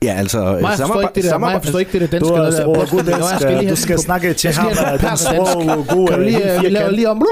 Ja, 0.04 0.14
altså... 0.18 0.58
Mig 0.62 0.78
forstår 0.78 1.02
ikke 1.02 1.12
det 1.16 1.24
der, 1.24 1.38
mig 1.38 1.64
forstår 1.64 1.80
ikke 1.80 1.92
det 2.00 2.02
der 2.02 2.08
danske. 2.08 2.30
Du 2.30 2.34
er 2.36 2.50
der, 2.50 2.66
god 2.92 3.04
dansk. 3.04 3.70
Du 3.70 3.76
skal 3.76 3.98
snakke 4.00 4.34
til 4.34 4.48
jeg 4.48 4.54
skal 4.54 4.68
ham. 4.68 4.86
have 4.86 5.00
er. 5.00 5.46
Kan 5.88 5.88
du 5.98 6.14
øh, 6.14 6.20
lige, 6.20 6.40
laver 6.40 6.62
firkant. 6.62 6.96
lige 6.96 7.10
om... 7.10 7.24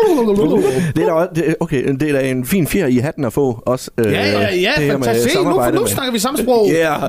Det 0.95 1.03
er 1.03 1.27
da, 1.36 1.53
okay, 1.60 1.93
det 2.00 2.10
er 2.10 2.13
da 2.13 2.27
en 2.29 2.45
fin 2.45 2.67
fjer 2.67 2.86
i 2.88 2.98
hatten 2.98 3.25
at 3.25 3.34
få 3.34 3.63
også. 3.65 3.91
øh, 3.98 4.12
Ja, 4.13 4.31
ja, 4.31 4.55
ja, 4.55 4.93
fantastisk. 4.93 5.36
Nu, 5.36 5.72
nu 5.74 5.88
snakker 5.88 6.12
vi 6.12 6.19
samme 6.19 6.39
sprog. 6.39 6.67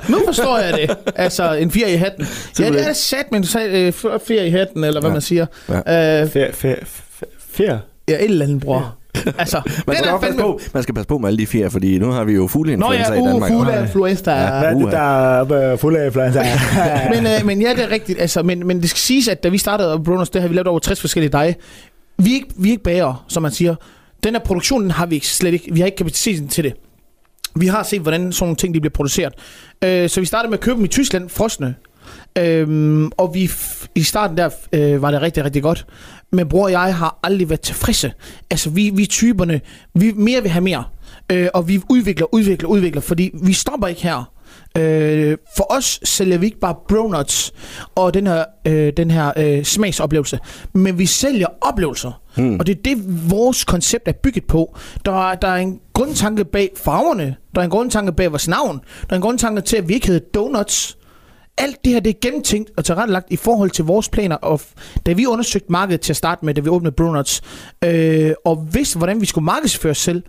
Nu 0.08 0.18
forstår 0.26 0.58
jeg 0.58 0.72
det. 0.78 0.96
Altså, 1.16 1.52
en 1.52 1.70
fjer 1.70 1.86
i 1.86 1.96
hatten. 1.96 2.26
Ja, 2.58 2.70
det 2.70 2.88
er 2.88 2.92
sat 2.92 3.26
med 3.30 3.38
en 3.40 3.46
sat- 3.46 3.70
øh, 3.70 3.92
fjer 4.26 4.42
i 4.42 4.50
hatten, 4.50 4.84
eller 4.84 5.00
hvad 5.00 5.10
Ja. 5.10 5.14
man 5.14 5.22
siger. 5.22 5.46
Øh, 5.68 6.52
Fer. 7.50 7.78
ja, 8.08 8.14
et 8.14 8.24
eller 8.24 8.46
andet, 8.46 8.60
bror. 8.62 8.96
Altså, 9.38 9.60
Man 9.86 9.96
skal, 9.96 10.08
passe 10.10 10.26
fandme... 10.26 10.42
på, 10.42 10.60
man 10.74 10.82
skal 10.82 10.94
passe 10.94 11.08
på 11.08 11.18
med 11.18 11.28
alle 11.28 11.38
de 11.38 11.46
fjer, 11.46 11.68
fordi 11.68 11.98
nu 11.98 12.10
har 12.10 12.24
vi 12.24 12.32
jo 12.32 12.40
Nå 12.40 12.48
fugleinfluenza 12.48 13.12
ja, 13.12 13.18
i 13.18 13.22
uh, 13.22 13.28
Danmark. 13.28 13.50
fugle 13.50 13.80
influenza. 13.82 14.30
Ja. 14.30 14.58
Hvad 14.58 14.68
er 14.68 14.74
det, 14.74 14.82
Uha. 14.82 14.90
der 14.90 15.58
er 15.58 15.72
øh, 15.72 15.78
fuld 15.78 15.96
af 15.96 16.06
influenza? 16.06 16.44
men, 17.14 17.26
øh, 17.26 17.46
men 17.46 17.62
ja, 17.62 17.70
det 17.70 17.84
er 17.84 17.90
rigtigt. 17.90 18.20
Altså, 18.20 18.42
men, 18.42 18.66
men 18.66 18.80
det 18.80 18.90
skal 18.90 18.98
siges, 18.98 19.28
at 19.28 19.42
da 19.42 19.48
vi 19.48 19.58
startede 19.58 20.02
Brunos, 20.04 20.30
der 20.30 20.40
har 20.40 20.48
vi 20.48 20.54
lavet 20.54 20.66
over 20.66 20.78
60 20.78 21.00
forskellige 21.00 21.30
dage. 21.30 21.56
Vi 22.18 22.30
er 22.30 22.34
ikke, 22.34 22.48
vi 22.56 22.68
er 22.68 22.72
ikke 22.72 22.82
bager, 22.82 23.24
som 23.28 23.42
man 23.42 23.52
siger. 23.52 23.74
Den 24.24 24.34
her 24.34 24.40
produktion 24.40 24.82
den 24.82 24.90
har 24.90 25.06
vi 25.06 25.14
ikke, 25.14 25.26
slet 25.26 25.54
ikke. 25.54 25.68
Vi 25.72 25.80
har 25.80 25.86
ikke 25.86 25.96
kapaciteten 25.96 26.48
til 26.48 26.64
det. 26.64 26.74
Vi 27.56 27.66
har 27.66 27.82
set, 27.82 28.00
hvordan 28.00 28.32
sådan 28.32 28.44
nogle 28.44 28.56
ting 28.56 28.74
de 28.74 28.80
bliver 28.80 28.92
produceret. 28.92 29.32
Øh, 29.84 30.08
så 30.08 30.20
vi 30.20 30.26
startede 30.26 30.50
med 30.50 30.58
at 30.58 30.64
købe 30.64 30.76
dem 30.76 30.84
i 30.84 30.88
Tyskland, 30.88 31.28
frosne. 31.28 31.74
Øhm, 32.38 33.10
og 33.16 33.34
vi 33.34 33.50
i 33.94 34.02
starten 34.02 34.36
der 34.36 34.50
øh, 34.72 35.02
var 35.02 35.10
det 35.10 35.22
rigtig, 35.22 35.44
rigtig 35.44 35.62
godt. 35.62 35.86
Men 36.32 36.48
bror 36.48 36.64
og 36.64 36.70
jeg 36.70 36.96
har 36.96 37.18
aldrig 37.22 37.48
været 37.48 37.60
tilfredse. 37.60 38.12
Altså, 38.50 38.70
vi, 38.70 38.90
vi 38.90 39.02
er 39.02 39.06
typerne, 39.06 39.60
vi 39.94 40.12
mere 40.12 40.42
vil 40.42 40.50
have 40.50 40.62
mere. 40.62 40.84
Øh, 41.32 41.48
og 41.54 41.68
vi 41.68 41.80
udvikler, 41.90 42.34
udvikler, 42.34 42.68
udvikler, 42.68 43.00
fordi 43.00 43.30
vi 43.42 43.52
stopper 43.52 43.86
ikke 43.86 44.02
her. 44.02 44.32
Øh, 44.78 45.36
for 45.56 45.72
os 45.72 46.00
sælger 46.04 46.38
vi 46.38 46.46
ikke 46.46 46.60
bare 46.60 46.74
bronuts 46.88 47.52
og 47.94 48.14
den 48.14 48.26
her, 48.26 48.44
øh, 48.66 48.92
den 48.96 49.10
her 49.10 49.32
øh, 49.36 49.64
smagsoplevelse, 49.64 50.38
men 50.72 50.98
vi 50.98 51.06
sælger 51.06 51.46
oplevelser. 51.60 52.20
Hmm. 52.36 52.60
Og 52.60 52.66
det 52.66 52.76
er 52.76 52.82
det, 52.82 53.30
vores 53.30 53.64
koncept 53.64 54.08
er 54.08 54.12
bygget 54.12 54.44
på. 54.44 54.76
Der 55.04 55.30
er, 55.30 55.34
der 55.34 55.48
er 55.48 55.56
en 55.56 55.80
grundtanke 55.92 56.44
bag 56.44 56.70
farverne, 56.76 57.36
der 57.54 57.60
er 57.60 57.64
en 57.64 57.70
grundtanke 57.70 58.12
bag 58.12 58.30
vores 58.30 58.48
navn, 58.48 58.80
der 59.00 59.10
er 59.10 59.16
en 59.16 59.22
grundtanke 59.22 59.60
til, 59.60 59.76
at 59.76 59.88
vi 59.88 59.94
ikke 59.94 60.06
hedder 60.06 60.26
donuts. 60.34 60.98
Alt 61.58 61.84
det 61.84 61.92
her, 61.92 62.00
det 62.00 62.10
er 62.10 62.20
gennemtænkt 62.22 62.70
og 62.76 62.84
tilrettelagt 62.84 63.26
i 63.30 63.36
forhold 63.36 63.70
til 63.70 63.84
vores 63.84 64.08
planer. 64.08 64.36
Og 64.36 64.60
da 65.06 65.12
vi 65.12 65.26
undersøgte 65.26 65.72
markedet 65.72 66.00
til 66.00 66.12
at 66.12 66.16
starte 66.16 66.44
med, 66.44 66.54
da 66.54 66.60
vi 66.60 66.68
åbnede 66.68 66.94
Brunuts, 66.94 67.42
øh, 67.84 68.32
og 68.44 68.68
vidste, 68.72 68.98
hvordan 68.98 69.20
vi 69.20 69.26
skulle 69.26 69.44
markedsføre 69.44 69.90
os 69.90 69.98
selv, 69.98 70.22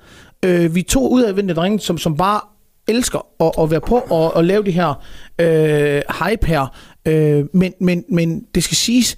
øh, 0.46 0.75
vi 0.75 0.81
tog 0.81 1.12
ud 1.12 1.24
af 1.24 1.36
vendte 1.36 1.53
drenge, 1.53 1.79
som, 1.79 1.98
som 1.98 2.17
bare 2.17 2.41
elsker 2.88 3.25
at, 3.39 3.51
at 3.60 3.72
være 3.72 3.81
på 3.81 3.96
og, 4.10 4.39
at 4.39 4.46
lave 4.46 4.63
det 4.63 4.74
her 4.74 5.03
øh, 5.39 6.01
hype 6.24 6.48
her. 6.48 6.75
Øh, 7.07 7.46
men, 7.53 7.74
men, 7.81 8.03
men 8.10 8.46
det 8.55 8.63
skal 8.63 8.77
siges, 8.77 9.17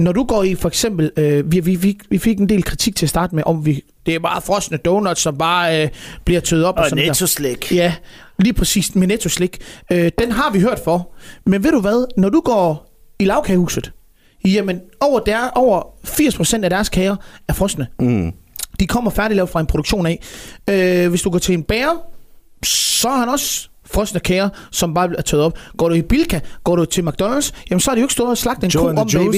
når 0.00 0.12
du 0.12 0.24
går 0.24 0.42
i 0.42 0.54
for 0.54 0.68
eksempel, 0.68 1.10
øh, 1.16 1.52
vi, 1.52 1.60
vi, 1.60 1.74
vi, 1.76 1.98
vi 2.10 2.18
fik 2.18 2.38
en 2.38 2.48
del 2.48 2.62
kritik 2.62 2.96
til 2.96 3.06
at 3.06 3.10
starte 3.10 3.34
med, 3.34 3.42
om 3.46 3.66
vi, 3.66 3.82
det 4.06 4.14
er 4.14 4.18
bare 4.18 4.42
frosne 4.42 4.76
donuts, 4.76 5.20
som 5.20 5.38
bare 5.38 5.82
øh, 5.82 5.88
bliver 6.24 6.40
tøet 6.40 6.64
op. 6.64 6.74
Og, 6.76 6.82
Og 6.82 6.88
sådan 6.90 7.04
der. 7.04 7.10
netto-slik. 7.10 7.72
Ja, 7.72 7.94
lige 8.38 8.52
præcis 8.52 8.94
med 8.94 9.06
netto 9.06 9.28
slik. 9.28 9.58
Øh, 9.92 10.10
den 10.18 10.32
har 10.32 10.50
vi 10.52 10.60
hørt 10.60 10.80
for. 10.84 11.10
Men 11.46 11.64
ved 11.64 11.70
du 11.70 11.80
hvad, 11.80 12.06
når 12.16 12.28
du 12.28 12.40
går 12.40 12.96
i 13.18 13.24
lavkagehuset, 13.24 13.92
jamen 14.44 14.80
over, 15.00 15.20
der, 15.20 15.48
over 15.54 15.82
80% 16.60 16.64
af 16.64 16.70
deres 16.70 16.88
kager 16.88 17.16
er 17.48 17.52
frosne. 17.52 17.86
Mm. 18.00 18.32
De 18.80 18.86
kommer 18.86 19.10
færdiglavet 19.10 19.50
fra 19.50 19.60
en 19.60 19.66
produktion 19.66 20.06
af. 20.06 20.22
Øh, 20.70 21.10
hvis 21.10 21.22
du 21.22 21.30
går 21.30 21.38
til 21.38 21.54
en 21.54 21.62
bager, 21.62 21.96
så 22.64 23.08
har 23.08 23.18
han 23.18 23.28
også 23.28 23.69
frosne 23.92 24.20
kager, 24.20 24.48
som 24.70 24.94
bare 24.94 25.10
er 25.18 25.22
tøet 25.22 25.42
op. 25.42 25.58
Går 25.76 25.88
du 25.88 25.94
i 25.94 26.02
Bilka, 26.02 26.40
går 26.64 26.76
du 26.76 26.84
til 26.84 27.02
McDonald's, 27.02 27.52
jamen 27.70 27.80
så 27.80 27.90
har 27.90 27.94
de 27.94 28.00
jo 28.00 28.04
ikke 28.04 28.12
stået 28.14 28.30
og 28.30 28.38
slagt 28.38 28.64
en 28.64 28.70
ko 28.70 28.78
Joe 28.78 28.90
and 28.90 28.98
om, 28.98 29.08
baby. 29.12 29.36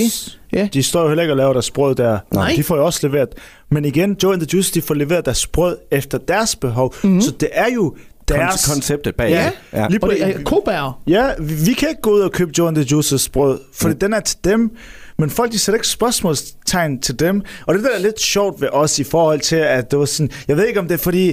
Ja. 0.52 0.68
de 0.74 0.82
står 0.82 1.02
jo 1.02 1.08
heller 1.08 1.22
ikke 1.22 1.32
og 1.32 1.36
laver 1.36 1.52
deres 1.52 1.70
brød 1.70 1.94
der. 1.94 2.18
Nej. 2.34 2.52
De 2.56 2.62
får 2.62 2.76
jo 2.76 2.84
også 2.84 3.06
leveret. 3.06 3.28
Men 3.70 3.84
igen, 3.84 4.16
Joe 4.22 4.32
and 4.32 4.40
the 4.40 4.48
Juice, 4.54 4.74
de 4.74 4.82
får 4.82 4.94
leveret 4.94 5.24
deres 5.24 5.46
brød 5.46 5.76
efter 5.90 6.18
deres 6.18 6.56
behov. 6.56 6.94
Mhm. 7.02 7.10
Mm-hmm. 7.10 7.20
Så 7.20 7.30
det 7.30 7.48
er 7.52 7.70
jo 7.74 7.96
deres... 8.28 8.54
Kon- 8.54 8.72
konceptet 8.72 9.14
bag. 9.14 9.30
Ja, 9.30 9.50
ja. 9.72 9.86
lige 9.88 10.02
Og 10.02 10.10
det 10.10 10.20
præcis. 10.20 10.22
er 10.36 10.42
kobær. 10.44 11.00
Ja, 11.06 11.30
vi, 11.38 11.54
vi 11.54 11.72
kan 11.72 11.88
ikke 11.88 12.02
gå 12.02 12.10
ud 12.10 12.20
og 12.20 12.32
købe 12.32 12.50
Joe 12.58 12.68
and 12.68 12.76
the 12.76 12.96
Juice's 12.96 13.28
brød, 13.32 13.58
fordi 13.74 13.94
mm. 13.94 13.98
den 14.00 14.12
er 14.12 14.20
til 14.20 14.38
dem. 14.44 14.70
Men 15.18 15.30
folk, 15.30 15.52
de 15.52 15.58
sætter 15.58 15.76
ikke 15.76 15.88
spørgsmålstegn 15.88 17.00
til 17.00 17.18
dem. 17.18 17.42
Og 17.66 17.74
det 17.74 17.82
der 17.84 17.90
er 17.90 17.98
lidt 18.00 18.20
sjovt 18.20 18.60
ved 18.60 18.68
os 18.72 18.98
i 18.98 19.04
forhold 19.04 19.40
til, 19.40 19.56
at 19.56 19.90
det 19.90 19.98
var 19.98 20.04
sådan... 20.04 20.30
Jeg 20.48 20.56
ved 20.56 20.66
ikke, 20.66 20.80
om 20.80 20.88
det 20.88 20.94
er 20.94 20.98
fordi, 20.98 21.32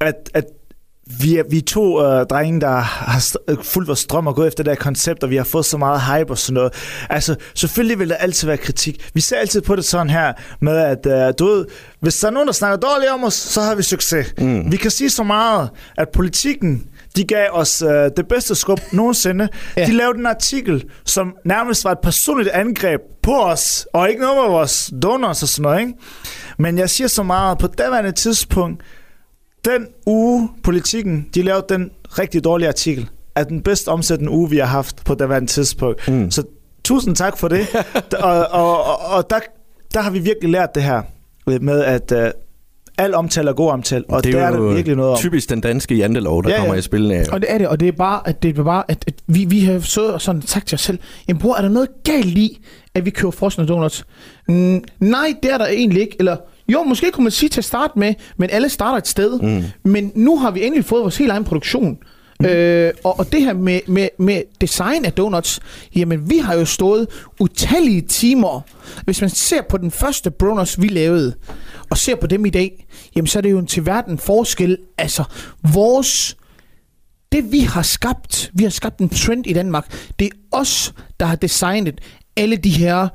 at, 0.00 0.14
at 0.34 0.44
vi 1.20 1.36
er, 1.36 1.42
vi 1.50 1.58
er 1.58 1.62
to 1.62 2.04
øh, 2.04 2.26
drenge, 2.26 2.60
der 2.60 2.76
har 2.80 3.18
st- 3.18 3.44
øh, 3.48 3.56
fuldt 3.62 3.88
vores 3.88 3.98
strøm 4.00 4.26
og 4.26 4.34
gået 4.34 4.48
efter 4.48 4.64
det 4.64 4.70
her 4.70 4.76
koncept, 4.76 5.22
og 5.22 5.30
vi 5.30 5.36
har 5.36 5.44
fået 5.44 5.64
så 5.64 5.78
meget 5.78 6.00
hype 6.02 6.30
og 6.32 6.38
sådan 6.38 6.54
noget. 6.54 6.72
Altså, 7.10 7.34
selvfølgelig 7.54 7.98
vil 7.98 8.08
der 8.08 8.14
altid 8.14 8.46
være 8.46 8.56
kritik. 8.56 9.10
Vi 9.14 9.20
ser 9.20 9.36
altid 9.36 9.60
på 9.60 9.76
det 9.76 9.84
sådan 9.84 10.10
her, 10.10 10.32
med 10.60 10.76
at, 10.76 11.06
øh, 11.06 11.34
du 11.38 11.46
ved, 11.46 11.66
hvis 12.00 12.18
der 12.18 12.26
er 12.26 12.30
nogen, 12.32 12.46
der 12.46 12.52
snakker 12.52 12.76
dårligt 12.76 13.12
om 13.12 13.24
os, 13.24 13.34
så 13.34 13.60
har 13.62 13.74
vi 13.74 13.82
succes. 13.82 14.34
Mm. 14.38 14.72
Vi 14.72 14.76
kan 14.76 14.90
sige 14.90 15.10
så 15.10 15.22
meget, 15.22 15.70
at 15.98 16.08
politikken, 16.14 16.86
de 17.16 17.24
gav 17.24 17.48
os 17.52 17.82
øh, 17.82 18.10
det 18.16 18.28
bedste 18.28 18.54
skub 18.54 18.80
nogensinde. 18.92 19.48
Ja. 19.76 19.86
De 19.86 19.92
lavede 19.92 20.18
en 20.18 20.26
artikel, 20.26 20.84
som 21.04 21.34
nærmest 21.44 21.84
var 21.84 21.92
et 21.92 21.98
personligt 22.02 22.48
angreb 22.48 23.00
på 23.22 23.38
os, 23.38 23.86
og 23.92 24.08
ikke 24.08 24.20
noget 24.20 24.36
med 24.36 24.50
vores 24.50 24.90
donuts 25.02 25.42
og 25.42 25.48
sådan 25.48 25.62
noget, 25.62 25.80
ikke? 25.80 25.92
Men 26.58 26.78
jeg 26.78 26.90
siger 26.90 27.08
så 27.08 27.22
meget, 27.22 27.58
på 27.58 27.66
daværende 27.66 28.12
tidspunkt, 28.12 28.82
den 29.72 29.86
uge, 30.06 30.48
politikken, 30.62 31.26
de 31.34 31.42
lavede 31.42 31.66
den 31.68 31.90
rigtig 32.08 32.44
dårlige 32.44 32.68
artikel, 32.68 33.08
er 33.34 33.44
den 33.44 33.62
bedst 33.62 33.88
omsættende 33.88 34.32
uge, 34.32 34.50
vi 34.50 34.56
har 34.58 34.66
haft 34.66 35.04
på 35.04 35.14
daværende 35.14 35.48
tidspunkt. 35.48 36.08
Mm. 36.08 36.30
Så 36.30 36.42
tusind 36.84 37.16
tak 37.16 37.38
for 37.38 37.48
det. 37.48 37.66
og 38.20 38.46
og, 38.50 38.84
og, 38.84 38.98
og 39.16 39.30
der, 39.30 39.38
der 39.94 40.00
har 40.00 40.10
vi 40.10 40.18
virkelig 40.18 40.50
lært 40.50 40.74
det 40.74 40.82
her 40.82 41.02
med, 41.60 41.84
at 41.84 42.12
uh, 42.12 42.18
al 42.98 43.14
omtale 43.14 43.48
er 43.50 43.54
god 43.54 43.70
omtale, 43.70 44.04
og 44.08 44.24
det 44.24 44.34
er, 44.34 44.46
er 44.46 44.50
der 44.50 44.74
virkelig 44.74 44.96
noget 44.96 45.12
om. 45.12 45.18
typisk 45.18 45.50
den 45.50 45.60
danske 45.60 45.94
jantelov, 45.94 46.42
der 46.42 46.48
Ja, 46.48 46.54
ja, 46.54 46.60
ja. 46.60 46.64
kommer 46.66 46.78
i 46.78 46.82
spil. 46.82 47.12
af. 47.12 47.24
Og 47.32 47.40
det 47.40 47.52
er 47.52 47.58
det, 47.58 47.68
og 47.68 47.80
det 47.80 47.88
er 47.88 47.92
bare, 47.92 48.20
at 48.28 48.42
det 48.42 48.58
er 48.58 48.62
bare, 48.64 48.84
at, 48.88 49.04
at 49.06 49.14
vi, 49.26 49.44
vi 49.44 49.60
har 49.60 49.78
siddet 49.80 50.12
og 50.12 50.20
sådan 50.20 50.42
sagt 50.42 50.66
til 50.68 50.76
os 50.76 50.80
selv, 50.80 50.98
jamen 51.28 51.40
bror, 51.40 51.56
er 51.56 51.62
der 51.62 51.68
noget 51.68 51.88
galt 52.04 52.38
i, 52.38 52.64
at 52.94 53.04
vi 53.04 53.10
køber 53.10 53.30
frosne 53.30 53.66
donuts? 53.66 54.04
Mm, 54.48 54.84
nej, 55.00 55.34
det 55.42 55.52
er 55.52 55.58
der 55.58 55.66
egentlig 55.66 56.02
ikke, 56.02 56.16
eller 56.18 56.36
jo, 56.72 56.82
måske 56.82 57.10
kunne 57.10 57.24
man 57.24 57.30
sige 57.30 57.48
til 57.48 57.60
at 57.60 57.64
starte 57.64 57.98
med, 57.98 58.14
men 58.36 58.50
alle 58.50 58.68
starter 58.68 58.98
et 58.98 59.08
sted. 59.08 59.40
Mm. 59.40 59.64
Men 59.90 60.12
nu 60.14 60.38
har 60.38 60.50
vi 60.50 60.64
endelig 60.64 60.84
fået 60.84 61.02
vores 61.02 61.16
helt 61.16 61.30
egen 61.30 61.44
produktion. 61.44 61.98
Mm. 62.40 62.46
Øh, 62.46 62.92
og, 63.04 63.18
og 63.18 63.32
det 63.32 63.42
her 63.42 63.52
med, 63.52 63.80
med, 63.86 64.08
med 64.18 64.42
design 64.60 65.04
af 65.04 65.12
donuts, 65.12 65.60
jamen 65.96 66.30
vi 66.30 66.38
har 66.38 66.54
jo 66.54 66.64
stået 66.64 67.06
utallige 67.40 68.00
timer. 68.00 68.60
Hvis 69.04 69.20
man 69.20 69.30
ser 69.30 69.62
på 69.70 69.76
den 69.76 69.90
første 69.90 70.30
donuts, 70.30 70.82
vi 70.82 70.88
lavede, 70.88 71.34
og 71.90 71.98
ser 71.98 72.16
på 72.16 72.26
dem 72.26 72.46
i 72.46 72.50
dag, 72.50 72.86
jamen 73.16 73.26
så 73.26 73.38
er 73.38 73.40
det 73.40 73.50
jo 73.50 73.58
en 73.58 73.66
til 73.66 73.86
verden 73.86 74.18
forskel. 74.18 74.78
Altså, 74.98 75.24
vores 75.72 76.36
det 77.32 77.52
vi 77.52 77.60
har 77.60 77.82
skabt, 77.82 78.50
vi 78.54 78.62
har 78.62 78.70
skabt 78.70 78.98
en 78.98 79.08
trend 79.08 79.46
i 79.46 79.52
Danmark, 79.52 80.10
det 80.18 80.26
er 80.26 80.36
os, 80.52 80.94
der 81.20 81.26
har 81.26 81.36
designet 81.36 82.00
alle 82.36 82.56
de 82.56 82.70
her 82.70 83.08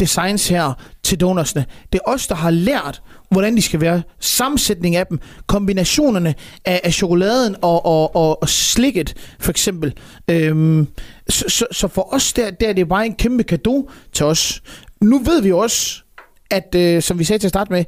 designs 0.00 0.48
her 0.48 0.72
til 1.08 1.20
donutsene. 1.20 1.64
Det 1.92 2.00
er 2.06 2.10
os, 2.12 2.26
der 2.26 2.34
har 2.34 2.50
lært, 2.50 3.02
hvordan 3.30 3.56
de 3.56 3.62
skal 3.62 3.80
være, 3.80 4.02
sammensætning 4.20 4.96
af 4.96 5.06
dem, 5.06 5.20
kombinationerne 5.46 6.34
af, 6.64 6.80
af 6.84 6.92
chokoladen 6.92 7.56
og, 7.62 7.86
og, 7.86 8.16
og, 8.16 8.42
og 8.42 8.48
slikket, 8.48 9.14
for 9.40 9.50
eksempel. 9.50 9.94
Øhm, 10.30 10.86
så, 11.28 11.44
så, 11.48 11.66
så 11.72 11.88
for 11.88 12.14
os, 12.14 12.32
der, 12.32 12.50
der 12.50 12.68
er 12.68 12.72
det 12.72 12.88
bare 12.88 13.06
en 13.06 13.14
kæmpe 13.14 13.42
gave 13.42 13.86
til 14.12 14.26
os. 14.26 14.62
Nu 15.00 15.18
ved 15.18 15.42
vi 15.42 15.52
også, 15.52 16.02
at 16.50 16.74
øh, 16.76 17.02
som 17.02 17.18
vi 17.18 17.24
sagde 17.24 17.38
til 17.42 17.46
at 17.46 17.50
starte 17.50 17.72
med, 17.72 17.84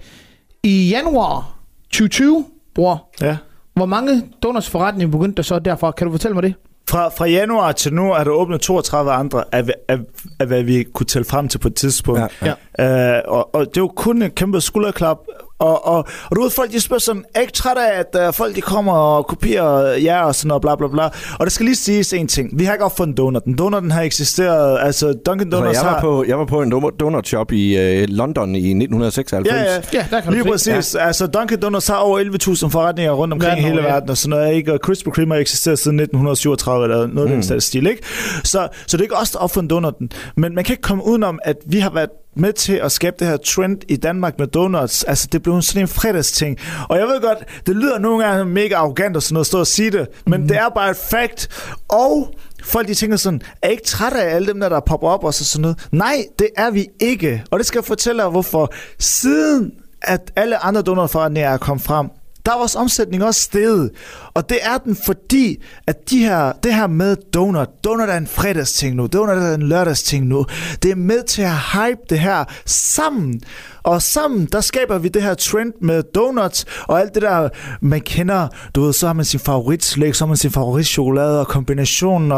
i 0.62 0.88
januar 0.88 1.58
2020, 1.84 2.44
bror, 2.74 3.10
Ja. 3.20 3.36
hvor 3.74 3.86
mange 3.86 4.22
donutsforretninger 4.42 5.12
begyndte 5.12 5.36
der 5.36 5.42
så 5.42 5.58
derfra? 5.58 5.90
Kan 5.90 6.06
du 6.06 6.12
fortælle 6.12 6.34
mig 6.34 6.42
det? 6.42 6.54
Fra, 6.90 7.08
fra 7.08 7.26
januar 7.26 7.72
til 7.72 7.94
nu 7.94 8.12
er 8.12 8.24
der 8.24 8.30
åbnet 8.30 8.60
32 8.60 9.12
andre 9.12 9.44
af, 9.52 9.64
af, 9.88 9.98
af 10.40 10.46
hvad 10.46 10.62
vi 10.62 10.82
kunne 10.94 11.06
tælle 11.06 11.24
frem 11.24 11.48
til 11.48 11.58
på 11.58 11.68
et 11.68 11.74
tidspunkt. 11.74 12.20
Ja. 12.42 12.54
Ja. 12.78 13.16
Øh, 13.16 13.22
og, 13.26 13.54
og 13.54 13.66
det 13.66 13.76
er 13.76 13.80
jo 13.80 13.92
kun 13.96 14.22
en 14.22 14.30
kæmpe 14.30 14.60
skulderklap. 14.60 15.18
Og, 15.60 15.86
og, 15.86 16.04
og 16.30 16.36
du 16.36 16.42
ved, 16.42 16.50
folk 16.50 16.72
de 16.72 16.80
spørger 16.80 17.00
sådan, 17.00 17.24
er 17.34 17.40
ikke 17.40 17.52
træt 17.52 17.76
af, 17.76 17.98
at 17.98 18.28
uh, 18.28 18.34
folk 18.34 18.56
de 18.56 18.60
kommer 18.60 18.92
og 18.92 19.26
kopierer 19.26 19.96
jer 19.96 20.22
og 20.22 20.34
sådan 20.34 20.48
noget, 20.48 20.62
bla 20.62 20.76
bla 20.76 20.88
bla. 20.88 21.04
Og 21.38 21.46
det 21.46 21.52
skal 21.52 21.64
lige 21.66 21.76
siges 21.76 22.12
en 22.12 22.28
ting. 22.28 22.58
Vi 22.58 22.64
har 22.64 22.72
ikke 22.72 22.84
opfundet 22.84 23.16
donutten. 23.16 23.58
Donutten 23.58 23.90
har 23.90 24.02
eksisteret, 24.02 24.78
altså 24.82 25.14
Dunkin' 25.28 25.50
Så 25.50 25.56
Donuts 25.56 25.78
jeg, 25.78 25.84
var 25.84 25.92
har... 25.92 26.00
på, 26.00 26.24
jeg 26.28 26.38
var 26.38 26.44
på 26.44 26.62
en 26.62 26.72
donut- 26.72 27.24
shop 27.24 27.52
i 27.52 27.76
øh, 27.76 28.08
London 28.08 28.54
i 28.54 28.58
1996. 28.58 29.48
Ja, 29.48 29.56
ja. 29.56 29.80
Ja, 29.92 30.06
der 30.10 30.20
kan 30.20 30.32
Lige 30.32 30.44
præcis. 30.44 30.94
Ja. 30.94 31.06
Altså, 31.06 31.28
Dunkin' 31.36 31.56
Donuts 31.56 31.88
har 31.88 31.96
over 31.96 32.20
11.000 32.20 32.68
forretninger 32.68 33.12
rundt 33.12 33.34
omkring 33.34 33.50
Verden 33.50 33.64
i 33.64 33.68
hele 33.68 33.82
ja. 33.82 33.92
verden 33.92 34.10
og 34.10 34.16
sådan 34.16 34.30
noget, 34.30 34.54
ikke? 34.54 34.72
Og 34.72 34.80
Krispy 34.80 35.08
Kreme 35.08 35.34
har 35.34 35.40
eksisteret 35.40 35.78
siden 35.78 36.00
1937 36.00 36.84
eller 36.84 36.96
noget 36.96 37.30
mm. 37.30 37.36
af 37.36 37.42
den 37.42 37.60
stil, 37.60 37.86
ikke? 37.86 38.02
Så, 38.44 38.68
så 38.86 38.96
det 38.96 39.00
er 39.00 39.04
ikke 39.04 39.16
os, 39.16 39.30
der 39.30 39.38
opfundet 39.38 39.70
donutten. 39.70 40.12
Men 40.36 40.54
man 40.54 40.64
kan 40.64 40.72
ikke 40.72 40.82
komme 40.82 41.06
udenom, 41.06 41.38
at 41.44 41.56
vi 41.66 41.78
har 41.78 41.90
været 41.90 42.10
med 42.40 42.52
til 42.52 42.72
at 42.72 42.92
skabe 42.92 43.16
det 43.18 43.26
her 43.26 43.36
trend 43.36 43.78
i 43.88 43.96
Danmark 43.96 44.38
med 44.38 44.46
donuts. 44.46 45.04
Altså, 45.04 45.28
det 45.32 45.42
blev 45.42 45.62
sådan 45.62 45.82
en 45.82 45.88
fredagsting. 45.88 46.58
Og 46.88 46.98
jeg 46.98 47.06
ved 47.06 47.20
godt, 47.20 47.38
det 47.66 47.76
lyder 47.76 47.98
nogle 47.98 48.24
gange 48.24 48.44
mega 48.44 48.74
arrogant 48.74 49.16
og 49.16 49.22
sådan 49.22 49.34
noget, 49.34 49.42
at 49.42 49.46
stå 49.46 49.58
og 49.58 49.66
sige 49.66 49.90
det, 49.90 50.08
men 50.26 50.40
mm. 50.40 50.48
det 50.48 50.56
er 50.56 50.68
bare 50.68 50.90
et 50.90 50.96
fact. 50.96 51.48
Og 51.88 52.34
folk 52.64 52.88
de 52.88 52.94
tænker 52.94 53.16
sådan, 53.16 53.40
er 53.62 53.68
I 53.68 53.70
ikke 53.70 53.84
trætte 53.84 54.22
af 54.22 54.34
alle 54.34 54.48
dem 54.48 54.60
der, 54.60 54.68
der 54.68 54.80
popper 54.80 55.08
op 55.08 55.24
og 55.24 55.34
så 55.34 55.44
sådan 55.44 55.62
noget? 55.62 55.88
Nej, 55.92 56.24
det 56.38 56.48
er 56.56 56.70
vi 56.70 56.86
ikke. 57.00 57.44
Og 57.50 57.58
det 57.58 57.66
skal 57.66 57.78
jeg 57.78 57.84
fortælle 57.84 58.22
jer, 58.22 58.30
hvorfor. 58.30 58.72
Siden 58.98 59.72
at 60.02 60.32
alle 60.36 60.64
andre 60.64 60.82
donutforretninger 60.82 61.50
er 61.50 61.56
kommet 61.56 61.84
frem, 61.84 62.08
der 62.46 62.52
er 62.52 62.58
vores 62.58 62.74
omsætning 62.74 63.24
også 63.24 63.40
steget. 63.40 63.90
Og 64.34 64.48
det 64.48 64.58
er 64.62 64.78
den, 64.78 64.96
fordi 65.06 65.62
at 65.86 66.10
de 66.10 66.18
her, 66.18 66.52
det 66.52 66.74
her 66.74 66.86
med 66.86 67.16
donut, 67.34 67.68
donut 67.84 68.08
er 68.08 68.16
en 68.16 68.26
fredagsting 68.26 68.96
nu, 68.96 69.06
donut 69.06 69.38
er 69.38 69.54
en 69.54 69.62
lørdagsting 69.62 70.26
nu, 70.26 70.46
det 70.82 70.90
er 70.90 70.96
med 70.96 71.22
til 71.22 71.42
at 71.42 71.56
hype 71.56 72.00
det 72.10 72.18
her 72.18 72.44
sammen. 72.66 73.40
Og 73.82 74.02
sammen, 74.02 74.48
der 74.52 74.60
skaber 74.60 74.98
vi 74.98 75.08
det 75.08 75.22
her 75.22 75.34
trend 75.34 75.72
med 75.80 76.02
donuts, 76.02 76.64
og 76.88 77.00
alt 77.00 77.14
det 77.14 77.22
der, 77.22 77.48
man 77.80 78.00
kender, 78.00 78.48
du 78.74 78.82
ved, 78.82 78.92
så 78.92 79.06
har 79.06 79.14
man 79.14 79.24
sin 79.24 79.40
favoritslæg, 79.40 80.16
så 80.16 80.24
har 80.24 80.28
man 80.28 80.36
sin 80.36 80.50
favoritchokolade, 80.50 81.40
og 81.40 81.46
kombinationen, 81.46 82.32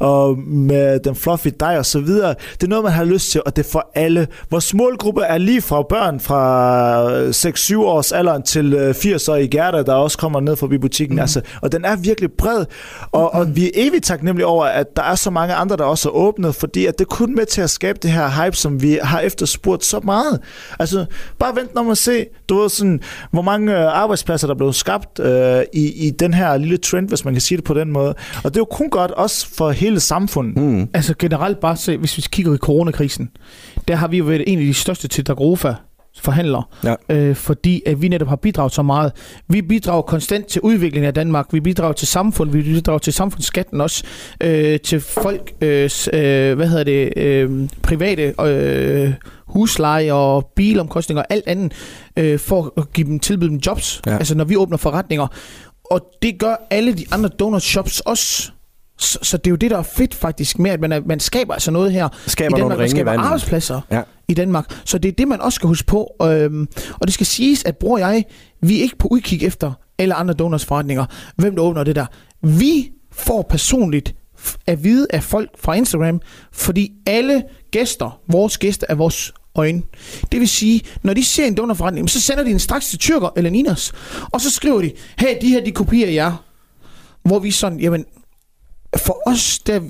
og, 0.00 0.38
med 0.38 1.00
den 1.00 1.16
fluffy 1.16 1.48
dej 1.60 1.78
og 1.78 1.86
så 1.86 2.00
videre. 2.00 2.34
Det 2.52 2.62
er 2.62 2.68
noget, 2.68 2.84
man 2.84 2.92
har 2.92 3.04
lyst 3.04 3.30
til, 3.30 3.42
og 3.46 3.56
det 3.56 3.66
er 3.66 3.70
for 3.70 3.90
alle. 3.94 4.28
Vores 4.50 4.74
målgruppe 4.74 5.22
er 5.22 5.38
lige 5.38 5.62
fra 5.62 5.82
børn 5.88 6.20
fra 6.20 7.30
6-7 7.30 7.76
års 7.76 8.12
alderen 8.12 8.42
til 8.42 8.94
80 8.94 9.28
år 9.28 9.36
i 9.36 9.46
Gerda, 9.46 9.82
der 9.82 9.94
også 9.94 10.18
kommer 10.18 10.40
ned 10.40 10.56
forbi 10.56 10.78
butikken. 10.78 11.16
Mm. 11.16 11.20
Altså, 11.20 11.40
og 11.62 11.72
den 11.72 11.84
er 11.84 11.96
virkelig 11.96 12.32
bred, 12.38 12.64
og, 13.12 13.34
og 13.34 13.56
vi 13.56 13.66
er 13.66 13.70
evigt 13.74 14.04
taknemmelige 14.04 14.46
over, 14.46 14.64
at 14.64 14.96
der 14.96 15.02
er 15.02 15.14
så 15.14 15.30
mange 15.30 15.54
andre, 15.54 15.76
der 15.76 15.84
også 15.84 16.08
er 16.08 16.12
åbnet, 16.12 16.54
fordi 16.54 16.86
at 16.86 16.98
det 16.98 17.08
kun 17.08 17.34
med 17.34 17.46
til 17.46 17.60
at 17.60 17.70
skabe 17.70 17.98
det 18.02 18.10
her 18.10 18.44
hype, 18.44 18.56
som 18.56 18.82
vi 18.82 18.98
har 19.02 19.20
efterspurgt 19.20 19.84
så 19.84 20.00
meget. 20.04 20.40
Altså, 20.84 21.06
bare 21.38 21.56
vent 21.56 21.74
når 21.74 21.82
man 21.82 21.96
se, 21.96 22.26
du 22.48 22.58
ved 22.58 22.68
sådan, 22.68 23.00
hvor 23.30 23.42
mange 23.42 23.78
øh, 23.78 24.02
arbejdspladser, 24.02 24.46
der 24.46 24.54
blev 24.54 24.72
skabt 24.72 25.18
øh, 25.20 25.62
i, 25.72 26.06
i 26.06 26.10
den 26.10 26.34
her 26.34 26.56
lille 26.56 26.76
trend, 26.76 27.08
hvis 27.08 27.24
man 27.24 27.34
kan 27.34 27.40
sige 27.40 27.56
det 27.56 27.64
på 27.64 27.74
den 27.74 27.92
måde. 27.92 28.14
Og 28.44 28.44
det 28.44 28.56
er 28.56 28.60
jo 28.60 28.64
kun 28.64 28.90
godt 28.90 29.10
også 29.10 29.46
for 29.56 29.70
hele 29.70 30.00
samfundet. 30.00 30.56
Mm. 30.56 30.88
Altså 30.94 31.14
generelt 31.18 31.60
bare 31.60 31.76
se, 31.76 31.96
hvis 31.96 32.16
vi 32.16 32.24
kigger 32.32 32.54
i 32.54 32.58
coronakrisen, 32.58 33.30
der 33.88 33.96
har 33.96 34.08
vi 34.08 34.18
jo 34.18 34.24
været 34.24 34.44
en 34.46 34.58
af 34.58 34.64
de 34.64 34.74
største 34.74 35.08
til 35.08 35.26
Dagrofa 35.26 35.74
forhandler, 36.20 36.68
ja. 36.84 36.94
øh, 37.08 37.36
fordi 37.36 37.82
at 37.86 38.02
vi 38.02 38.08
netop 38.08 38.28
har 38.28 38.36
bidraget 38.36 38.72
så 38.72 38.82
meget. 38.82 39.12
Vi 39.48 39.62
bidrager 39.62 40.02
konstant 40.02 40.46
til 40.46 40.60
udviklingen 40.60 41.06
af 41.06 41.14
Danmark, 41.14 41.46
vi 41.52 41.60
bidrager 41.60 41.92
til 41.92 42.08
samfundet, 42.08 42.54
vi 42.54 42.62
bidrager 42.62 42.98
til 42.98 43.12
samfundsskatten 43.12 43.80
også, 43.80 44.04
øh, 44.40 44.80
til 44.80 45.00
folk, 45.00 45.52
øh, 45.60 45.90
øh, 46.12 46.56
hvad 46.56 46.68
hedder 46.68 46.84
det, 46.84 47.12
øh, 47.16 47.68
private 47.82 48.34
øh, 48.40 49.12
husleje 49.46 50.12
og 50.12 50.52
bilomkostninger 50.56 51.22
og 51.22 51.26
alt 51.30 51.46
andet, 51.46 51.72
øh, 52.18 52.38
for 52.38 52.72
at 52.76 52.92
give 52.92 53.06
dem, 53.06 53.20
tilbyde 53.20 53.50
dem 53.50 53.60
jobs, 53.66 54.02
ja. 54.06 54.16
altså 54.16 54.34
når 54.34 54.44
vi 54.44 54.56
åbner 54.56 54.76
forretninger. 54.76 55.26
Og 55.90 56.00
det 56.22 56.38
gør 56.38 56.66
alle 56.70 56.94
de 56.94 57.04
andre 57.10 57.28
donut 57.28 57.62
shops 57.62 58.00
også. 58.00 58.52
Så, 58.98 59.18
så 59.22 59.36
det 59.36 59.46
er 59.46 59.50
jo 59.50 59.56
det, 59.56 59.70
der 59.70 59.78
er 59.78 59.82
fedt 59.82 60.14
faktisk 60.14 60.58
med, 60.58 60.70
at 60.70 60.80
man, 60.80 60.92
er, 60.92 61.00
man 61.06 61.20
skaber 61.20 61.54
altså 61.54 61.70
noget 61.70 61.92
her 61.92 62.08
skaber 62.26 62.56
i 62.56 62.60
Danmark. 62.60 62.78
Man 62.78 62.90
skaber 62.90 63.12
arbejdspladser 63.12 63.80
ja. 63.90 64.02
i 64.28 64.34
Danmark. 64.34 64.80
Så 64.84 64.98
det 64.98 65.08
er 65.08 65.12
det, 65.12 65.28
man 65.28 65.40
også 65.40 65.56
skal 65.56 65.66
huske 65.66 65.86
på. 65.86 66.14
Øhm, 66.22 66.68
og 67.00 67.06
det 67.06 67.14
skal 67.14 67.26
siges, 67.26 67.64
at 67.64 67.76
bror 67.76 67.98
jeg, 67.98 68.24
vi 68.62 68.78
er 68.78 68.82
ikke 68.82 68.98
på 68.98 69.08
udkig 69.10 69.42
efter 69.42 69.72
alle 69.98 70.14
andre 70.14 70.34
donuts 70.34 70.64
forretninger. 70.64 71.04
Hvem 71.36 71.56
der 71.56 71.62
åbner 71.62 71.84
det 71.84 71.96
der. 71.96 72.06
Vi 72.42 72.90
får 73.12 73.42
personligt 73.42 74.14
at 74.66 74.84
vide 74.84 75.06
af 75.10 75.22
folk 75.22 75.50
fra 75.58 75.74
Instagram, 75.74 76.20
fordi 76.52 76.92
alle 77.06 77.42
gæster, 77.70 78.20
vores 78.28 78.58
gæster, 78.58 78.86
er 78.88 78.94
vores 78.94 79.32
øjne. 79.54 79.82
Det 80.32 80.40
vil 80.40 80.48
sige, 80.48 80.80
når 81.02 81.14
de 81.14 81.24
ser 81.24 81.46
en 81.46 81.56
donutforretning, 81.56 82.10
så 82.10 82.20
sender 82.20 82.44
de 82.44 82.50
den 82.50 82.58
straks 82.58 82.88
til 82.88 82.98
Tyrker 82.98 83.28
eller 83.36 83.50
Ninas, 83.50 83.92
og 84.32 84.40
så 84.40 84.50
skriver 84.50 84.80
de, 84.80 84.92
hey, 85.18 85.36
de 85.40 85.48
her, 85.48 85.64
de 85.64 85.72
kopierer 85.72 86.10
jer. 86.10 86.44
Hvor 87.22 87.38
vi 87.38 87.50
sådan, 87.50 87.80
jamen, 87.80 88.04
for 88.96 89.22
os, 89.26 89.58
der 89.58 89.80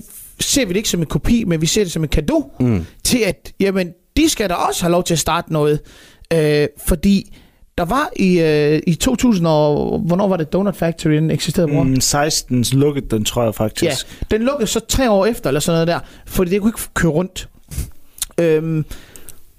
ser 0.41 0.67
vi 0.67 0.69
det 0.69 0.77
ikke 0.77 0.89
som 0.89 1.01
en 1.01 1.07
kopi, 1.07 1.45
men 1.45 1.61
vi 1.61 1.67
ser 1.67 1.83
det 1.83 1.93
som 1.93 2.03
en 2.03 2.09
gave 2.09 2.45
mm. 2.61 2.87
til, 3.05 3.19
at 3.27 3.53
jamen, 3.61 3.93
de 4.17 4.29
skal 4.29 4.49
da 4.49 4.55
også 4.55 4.83
have 4.83 4.93
lov 4.93 5.05
til 5.05 5.15
at 5.15 5.19
starte 5.19 5.53
noget. 5.53 5.81
Øh, 6.33 6.69
fordi 6.87 7.37
der 7.79 7.85
var 7.85 8.11
i, 8.17 8.41
øh, 8.41 8.83
i 8.87 8.95
2000, 8.95 9.47
og 9.47 9.99
hvornår 9.99 10.29
var 10.29 10.37
det 10.37 10.53
Donut 10.53 10.77
Factory, 10.77 11.13
den 11.13 11.31
eksisterede, 11.31 11.73
bror? 11.73 11.83
Mm, 11.83 12.01
16 12.01 12.65
lukkede 12.73 13.07
den, 13.11 13.25
tror 13.25 13.45
jeg 13.45 13.55
faktisk. 13.55 14.07
Ja, 14.21 14.37
den 14.37 14.43
lukkede 14.43 14.67
så 14.67 14.81
tre 14.81 15.11
år 15.11 15.27
efter, 15.27 15.51
eller 15.51 15.61
sådan 15.61 15.77
noget 15.77 15.89
der, 15.89 16.01
fordi 16.27 16.51
det 16.51 16.61
kunne 16.61 16.69
ikke 16.69 16.81
køre 16.95 17.13
rundt. 17.13 17.49
Øhm, 18.39 18.85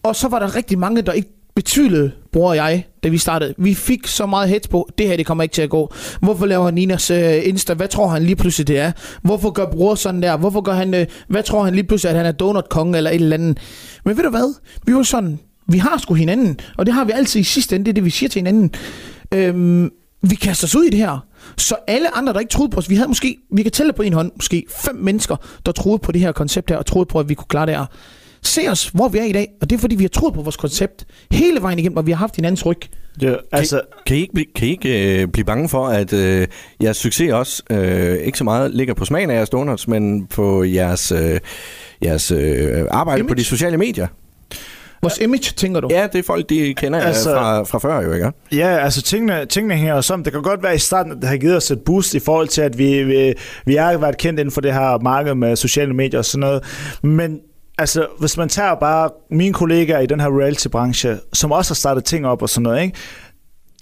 og 0.03 0.15
så 0.15 0.27
var 0.27 0.39
der 0.39 0.55
rigtig 0.55 0.79
mange, 0.79 1.01
der 1.01 1.11
ikke 1.11 1.29
betvivlede, 1.55 2.11
bror 2.31 2.49
og 2.49 2.55
jeg, 2.55 2.85
da 3.03 3.09
vi 3.09 3.17
startede. 3.17 3.53
Vi 3.57 3.73
fik 3.73 4.07
så 4.07 4.25
meget 4.25 4.49
hets 4.49 4.67
på, 4.67 4.89
det 4.97 5.07
her 5.07 5.17
det 5.17 5.25
kommer 5.25 5.43
ikke 5.43 5.53
til 5.53 5.61
at 5.61 5.69
gå. 5.69 5.93
Hvorfor 6.19 6.45
laver 6.45 6.71
Ninas 6.71 7.11
øh, 7.11 7.47
Insta? 7.47 7.73
Hvad 7.73 7.87
tror 7.87 8.07
han 8.07 8.23
lige 8.23 8.35
pludselig 8.35 8.67
det 8.67 8.79
er? 8.79 8.91
Hvorfor 9.21 9.51
gør 9.51 9.65
bror 9.71 9.95
sådan 9.95 10.21
der? 10.21 10.37
Hvorfor 10.37 10.61
gør 10.61 10.73
han, 10.73 10.93
øh, 10.93 11.05
hvad 11.27 11.43
tror 11.43 11.63
han 11.63 11.75
lige 11.75 11.83
pludselig, 11.83 12.09
at 12.09 12.17
han 12.17 12.25
er 12.25 12.31
donut-konge 12.31 12.97
eller 12.97 13.09
et 13.09 13.15
eller 13.15 13.37
andet? 13.37 13.57
Men 14.05 14.17
ved 14.17 14.23
du 14.23 14.29
hvad? 14.29 14.55
Vi 14.85 14.95
var 14.95 15.03
sådan, 15.03 15.39
vi 15.67 15.77
har 15.77 15.97
sgu 15.97 16.13
hinanden, 16.13 16.59
og 16.77 16.85
det 16.85 16.93
har 16.93 17.05
vi 17.05 17.11
altid 17.11 17.39
i 17.39 17.43
sidste 17.43 17.75
ende, 17.75 17.85
det 17.85 17.91
er 17.91 17.93
det, 17.93 18.05
vi 18.05 18.09
siger 18.09 18.29
til 18.29 18.39
hinanden. 18.39 18.71
Øhm, 19.33 19.91
vi 20.21 20.35
kaster 20.35 20.67
os 20.67 20.75
ud 20.75 20.83
i 20.83 20.89
det 20.89 20.99
her. 20.99 21.25
Så 21.57 21.75
alle 21.87 22.17
andre, 22.17 22.33
der 22.33 22.39
ikke 22.39 22.51
troede 22.51 22.69
på 22.69 22.77
os, 22.77 22.89
vi 22.89 22.95
havde 22.95 23.07
måske, 23.07 23.37
vi 23.51 23.63
kan 23.63 23.71
tælle 23.71 23.93
på 23.93 24.01
en 24.01 24.13
hånd, 24.13 24.31
måske 24.35 24.65
fem 24.69 24.95
mennesker, 24.95 25.35
der 25.65 25.71
troede 25.71 25.99
på 25.99 26.11
det 26.11 26.21
her 26.21 26.31
koncept 26.31 26.69
her, 26.69 26.77
og 26.77 26.85
troede 26.85 27.05
på, 27.05 27.19
at 27.19 27.29
vi 27.29 27.33
kunne 27.33 27.47
klare 27.49 27.65
det 27.65 27.75
her 27.75 27.85
se 28.47 28.61
os, 28.69 28.87
hvor 28.87 29.07
vi 29.07 29.17
er 29.17 29.23
i 29.23 29.31
dag. 29.31 29.47
Og 29.61 29.69
det 29.69 29.75
er, 29.75 29.79
fordi 29.79 29.95
vi 29.95 30.03
har 30.03 30.09
troet 30.09 30.33
på 30.33 30.41
vores 30.41 30.57
koncept 30.57 31.05
hele 31.31 31.61
vejen 31.61 31.79
igennem, 31.79 31.97
og 31.97 32.05
vi 32.05 32.11
har 32.11 32.17
haft 32.17 32.35
hinandens 32.35 32.65
ryg. 32.65 32.79
Ja, 33.21 33.35
altså... 33.51 33.81
kan, 34.05 34.05
kan 34.05 34.17
I 34.17 34.19
ikke, 34.19 34.53
kan 34.55 34.67
I 34.67 34.71
ikke 34.71 35.21
øh, 35.21 35.27
blive 35.27 35.45
bange 35.45 35.69
for, 35.69 35.87
at 35.87 36.13
øh, 36.13 36.47
jeres 36.83 36.97
succes 36.97 37.31
også 37.31 37.63
øh, 37.69 38.17
ikke 38.17 38.37
så 38.37 38.43
meget 38.43 38.71
ligger 38.71 38.93
på 38.93 39.05
smagen 39.05 39.29
af 39.29 39.35
jeres 39.35 39.49
donuts, 39.49 39.87
men 39.87 40.27
på 40.27 40.63
jeres, 40.63 41.11
øh, 41.11 41.39
jeres 42.03 42.31
øh, 42.31 42.85
arbejde 42.91 43.19
image. 43.19 43.29
på 43.29 43.35
de 43.35 43.43
sociale 43.43 43.77
medier? 43.77 44.07
Vores 45.01 45.17
image, 45.17 45.53
tænker 45.55 45.79
du? 45.79 45.87
Ja, 45.91 46.07
det 46.13 46.19
er 46.19 46.23
folk, 46.23 46.49
de 46.49 46.73
kender 46.77 46.99
altså, 46.99 47.29
fra, 47.29 47.63
fra 47.63 47.79
før 47.79 48.01
jo, 48.01 48.13
ikke? 48.13 48.31
Ja, 48.51 48.77
altså 48.77 49.01
tingene, 49.01 49.45
tingene 49.45 49.75
hænger 49.75 50.01
sammen. 50.01 50.25
Det 50.25 50.33
kan 50.33 50.41
godt 50.41 50.63
være 50.63 50.75
i 50.75 50.77
starten, 50.77 51.11
at 51.11 51.17
det 51.21 51.29
har 51.29 51.37
givet 51.37 51.57
os 51.57 51.71
et 51.71 51.79
boost 51.85 52.13
i 52.13 52.19
forhold 52.19 52.47
til, 52.47 52.61
at 52.61 52.77
vi, 52.77 53.03
vi, 53.03 53.33
vi 53.65 53.75
har 53.75 53.97
været 53.97 54.17
kendt 54.17 54.39
inden 54.39 54.51
for 54.51 54.61
det 54.61 54.73
her 54.73 54.99
marked 55.03 55.35
med 55.35 55.55
sociale 55.55 55.93
medier 55.93 56.19
og 56.19 56.25
sådan 56.25 56.39
noget. 56.39 56.63
Men 57.03 57.39
altså, 57.77 58.07
hvis 58.19 58.37
man 58.37 58.49
tager 58.49 58.75
bare 58.75 59.09
mine 59.31 59.53
kollegaer 59.53 59.99
i 59.99 60.05
den 60.05 60.19
her 60.19 60.39
reality-branche, 60.39 61.17
som 61.33 61.51
også 61.51 61.69
har 61.69 61.75
startet 61.75 62.05
ting 62.05 62.27
op 62.27 62.41
og 62.41 62.49
sådan 62.49 62.63
noget, 62.63 62.83
ikke? 62.83 62.97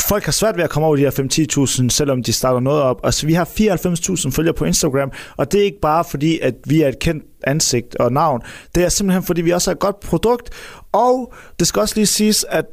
folk 0.07 0.25
har 0.25 0.31
svært 0.31 0.57
ved 0.57 0.63
at 0.63 0.69
komme 0.69 0.87
over 0.87 0.95
de 0.95 1.01
her 1.01 1.81
5-10.000, 1.81 1.89
selvom 1.89 2.23
de 2.23 2.33
starter 2.33 2.59
noget 2.59 2.81
op. 2.81 2.99
Altså, 3.03 3.25
vi 3.25 3.33
har 3.33 3.45
94.000 3.45 4.31
følgere 4.31 4.53
på 4.53 4.65
Instagram, 4.65 5.11
og 5.37 5.51
det 5.51 5.59
er 5.59 5.65
ikke 5.65 5.79
bare 5.81 6.03
fordi, 6.03 6.39
at 6.39 6.55
vi 6.65 6.81
er 6.81 6.87
et 6.87 6.99
kendt 6.99 7.23
ansigt 7.43 7.95
og 7.95 8.13
navn. 8.13 8.41
Det 8.75 8.83
er 8.83 8.89
simpelthen, 8.89 9.23
fordi 9.23 9.41
vi 9.41 9.51
også 9.51 9.69
har 9.69 9.73
et 9.75 9.79
godt 9.79 9.99
produkt, 9.99 10.49
og 10.91 11.33
det 11.59 11.67
skal 11.67 11.79
også 11.79 11.95
lige 11.95 12.05
siges, 12.05 12.45
at 12.49 12.65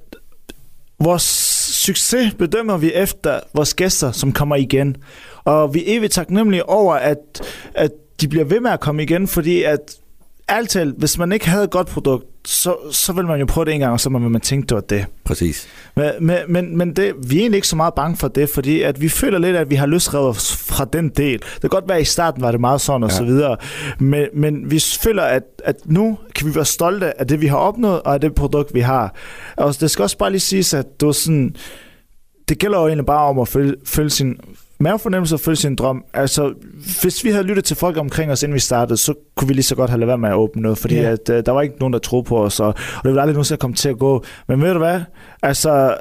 vores 1.00 1.22
succes 1.72 2.34
bedømmer 2.34 2.76
vi 2.76 2.92
efter 2.92 3.40
vores 3.54 3.74
gæster, 3.74 4.12
som 4.12 4.32
kommer 4.32 4.56
igen. 4.56 4.96
Og 5.44 5.74
vi 5.74 5.80
er 5.80 5.96
evigt 5.96 6.12
taknemmelige 6.12 6.68
over, 6.68 6.94
at, 6.94 7.18
at 7.74 7.90
de 8.20 8.28
bliver 8.28 8.44
ved 8.44 8.60
med 8.60 8.70
at 8.70 8.80
komme 8.80 9.02
igen, 9.02 9.28
fordi 9.28 9.62
at 9.62 9.96
ærligt 10.50 10.70
talt, 10.70 10.94
hvis 10.98 11.18
man 11.18 11.32
ikke 11.32 11.48
havde 11.48 11.64
et 11.64 11.70
godt 11.70 11.86
produkt, 11.86 12.24
så, 12.44 12.76
så 12.90 13.12
vil 13.12 13.26
man 13.26 13.40
jo 13.40 13.46
prøve 13.46 13.64
det 13.64 13.74
en 13.74 13.80
gang, 13.80 13.92
og 13.92 14.00
så 14.00 14.10
vil 14.10 14.20
man 14.20 14.40
tænke, 14.40 14.66
det 14.66 14.74
var 14.74 14.80
det. 14.80 15.06
Præcis. 15.24 15.68
Men, 15.96 16.10
men, 16.20 16.38
men, 16.48 16.76
men 16.76 16.96
det, 16.96 17.14
vi 17.28 17.36
er 17.36 17.40
egentlig 17.40 17.56
ikke 17.56 17.68
så 17.68 17.76
meget 17.76 17.94
bange 17.94 18.16
for 18.16 18.28
det, 18.28 18.50
fordi 18.54 18.82
at 18.82 19.00
vi 19.00 19.08
føler 19.08 19.38
lidt, 19.38 19.56
at 19.56 19.70
vi 19.70 19.74
har 19.74 19.86
løsrevet 19.86 20.28
os 20.28 20.56
fra 20.56 20.84
den 20.84 21.08
del. 21.08 21.38
Det 21.38 21.60
kan 21.60 21.70
godt 21.70 21.88
være, 21.88 21.98
at 21.98 22.02
i 22.02 22.04
starten 22.04 22.42
var 22.42 22.50
det 22.50 22.60
meget 22.60 22.80
sådan 22.80 23.02
og 23.02 23.10
ja. 23.10 23.16
så 23.16 23.24
videre, 23.24 23.56
men, 23.98 24.26
men 24.34 24.70
vi 24.70 24.82
føler, 25.02 25.22
at, 25.22 25.42
at 25.64 25.76
nu 25.84 26.18
kan 26.34 26.46
vi 26.46 26.54
være 26.54 26.64
stolte 26.64 27.20
af 27.20 27.26
det, 27.26 27.40
vi 27.40 27.46
har 27.46 27.56
opnået, 27.56 28.02
og 28.02 28.14
af 28.14 28.20
det 28.20 28.34
produkt, 28.34 28.74
vi 28.74 28.80
har. 28.80 29.14
Og 29.56 29.80
det 29.80 29.90
skal 29.90 30.02
også 30.02 30.18
bare 30.18 30.30
lige 30.30 30.40
siges, 30.40 30.74
at 30.74 31.00
du 31.00 31.12
sådan, 31.12 31.56
det 32.48 32.58
gælder 32.58 32.78
jo 32.78 32.86
egentlig 32.86 33.06
bare 33.06 33.28
om 33.28 33.38
at 33.38 33.48
følge, 33.48 33.74
følge 33.84 34.10
sin 34.10 34.38
mavefornemmelse 34.80 35.34
og 35.34 35.40
følge 35.40 35.56
sin 35.56 35.76
drøm. 35.76 36.04
Altså, 36.14 36.54
hvis 37.02 37.24
vi 37.24 37.30
havde 37.30 37.44
lyttet 37.44 37.64
til 37.64 37.76
folk 37.76 37.96
omkring 37.96 38.32
os, 38.32 38.42
inden 38.42 38.54
vi 38.54 38.60
startede, 38.60 38.96
så 38.96 39.14
kunne 39.36 39.48
vi 39.48 39.54
lige 39.54 39.62
så 39.62 39.74
godt 39.74 39.90
have 39.90 40.00
lavet 40.00 40.08
være 40.08 40.18
med 40.18 40.28
at 40.28 40.34
åbne 40.34 40.62
noget, 40.62 40.78
fordi 40.78 40.94
yeah. 40.94 41.12
at, 41.12 41.28
uh, 41.28 41.36
der 41.46 41.52
var 41.52 41.62
ikke 41.62 41.76
nogen, 41.80 41.92
der 41.92 41.98
troede 41.98 42.24
på 42.24 42.44
os, 42.44 42.60
og, 42.60 42.68
og 42.68 42.74
det 42.76 43.04
ville 43.04 43.20
aldrig 43.20 43.34
nogensinde 43.34 43.58
komme 43.58 43.76
til 43.76 43.88
at 43.88 43.98
gå. 43.98 44.24
Men 44.48 44.62
ved 44.62 44.72
du 44.72 44.78
hvad? 44.78 45.00
Altså, 45.42 45.96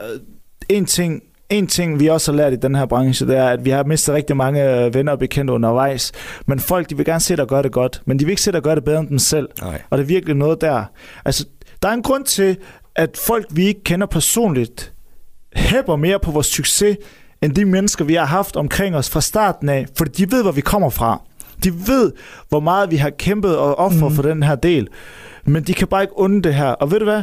en 0.69 0.85
ting, 0.85 1.23
en 1.49 1.67
ting, 1.67 1.99
vi 1.99 2.07
også 2.07 2.31
har 2.31 2.37
lært 2.37 2.53
i 2.53 2.55
den 2.55 2.75
her 2.75 2.85
branche, 2.85 3.27
det 3.27 3.37
er, 3.37 3.47
at 3.47 3.65
vi 3.65 3.69
har 3.69 3.83
mistet 3.83 4.15
rigtig 4.15 4.37
mange 4.37 4.85
øh, 4.85 4.93
venner 4.93 5.11
og 5.11 5.19
bekendte 5.19 5.53
undervejs. 5.53 6.11
Men 6.45 6.59
folk, 6.59 6.89
de 6.89 6.97
vil 6.97 7.05
gerne 7.05 7.19
se 7.19 7.35
dig 7.35 7.47
gøre 7.47 7.63
det 7.63 7.71
godt, 7.71 8.01
men 8.05 8.19
de 8.19 8.25
vil 8.25 8.31
ikke 8.31 8.41
se 8.41 8.51
dig 8.51 8.61
gøre 8.61 8.75
det 8.75 8.83
bedre 8.83 8.99
end 8.99 9.09
dem 9.09 9.19
selv. 9.19 9.49
Nej. 9.61 9.81
Og 9.89 9.97
det 9.97 10.03
er 10.03 10.07
virkelig 10.07 10.35
noget 10.35 10.61
der. 10.61 10.83
Altså, 11.25 11.45
der 11.81 11.89
er 11.89 11.93
en 11.93 12.03
grund 12.03 12.23
til, 12.23 12.57
at 12.95 13.17
folk, 13.27 13.45
vi 13.51 13.67
ikke 13.67 13.83
kender 13.83 14.07
personligt, 14.07 14.93
hæpper 15.55 15.95
mere 15.95 16.19
på 16.19 16.31
vores 16.31 16.47
succes, 16.47 16.97
end 17.41 17.53
de 17.55 17.65
mennesker, 17.65 18.05
vi 18.05 18.13
har 18.13 18.25
haft 18.25 18.55
omkring 18.55 18.95
os 18.95 19.09
fra 19.09 19.21
starten 19.21 19.69
af, 19.69 19.85
fordi 19.97 20.25
de 20.25 20.31
ved, 20.31 20.41
hvor 20.43 20.51
vi 20.51 20.61
kommer 20.61 20.89
fra. 20.89 21.21
De 21.63 21.87
ved, 21.87 22.11
hvor 22.49 22.59
meget 22.59 22.91
vi 22.91 22.95
har 22.95 23.09
kæmpet 23.09 23.57
og 23.57 23.79
offret 23.79 24.11
mm. 24.11 24.15
for 24.15 24.23
den 24.23 24.43
her 24.43 24.55
del. 24.55 24.87
Men 25.45 25.63
de 25.63 25.73
kan 25.73 25.87
bare 25.87 26.01
ikke 26.01 26.19
unde 26.19 26.41
det 26.41 26.53
her. 26.53 26.67
Og 26.67 26.91
ved 26.91 26.99
du 26.99 27.05
hvad? 27.05 27.21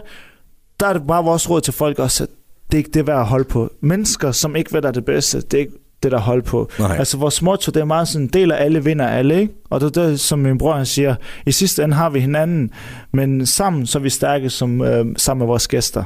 Der 0.80 0.86
er 0.86 0.92
det 0.92 1.02
bare 1.08 1.24
vores 1.24 1.50
råd 1.50 1.60
til 1.60 1.72
folk 1.72 1.98
også, 1.98 2.24
at 2.24 2.28
det 2.70 2.74
er 2.74 2.78
ikke 2.78 2.90
det 2.94 3.06
værd 3.06 3.20
at 3.20 3.26
holde 3.26 3.44
på. 3.44 3.70
Mennesker, 3.80 4.32
som 4.32 4.56
ikke 4.56 4.72
ved, 4.72 4.82
der 4.82 4.88
er 4.88 4.92
det 4.92 5.04
bedste, 5.04 5.40
det 5.40 5.54
er 5.54 5.58
ikke 5.58 5.72
det, 6.02 6.12
der 6.12 6.18
holde 6.18 6.42
på. 6.42 6.70
Nej. 6.78 6.96
Altså 6.98 7.16
vores 7.16 7.42
motto, 7.42 7.70
det 7.70 7.80
er 7.80 7.84
meget 7.84 8.08
sådan, 8.08 8.26
del 8.26 8.52
af 8.52 8.64
alle 8.64 8.84
vinder 8.84 9.08
alle, 9.08 9.40
ikke? 9.40 9.54
Og 9.70 9.80
det 9.80 9.96
er 9.96 10.02
det, 10.02 10.20
som 10.20 10.38
min 10.38 10.58
bror 10.58 10.74
han 10.74 10.86
siger, 10.86 11.14
i 11.46 11.52
sidste 11.52 11.84
ende 11.84 11.94
har 11.94 12.10
vi 12.10 12.20
hinanden, 12.20 12.70
men 13.12 13.46
sammen 13.46 13.86
så 13.86 13.98
er 13.98 14.02
vi 14.02 14.10
stærke 14.10 14.50
som, 14.50 14.80
øh, 14.80 15.06
sammen 15.16 15.38
med 15.38 15.46
vores 15.46 15.68
gæster. 15.68 16.04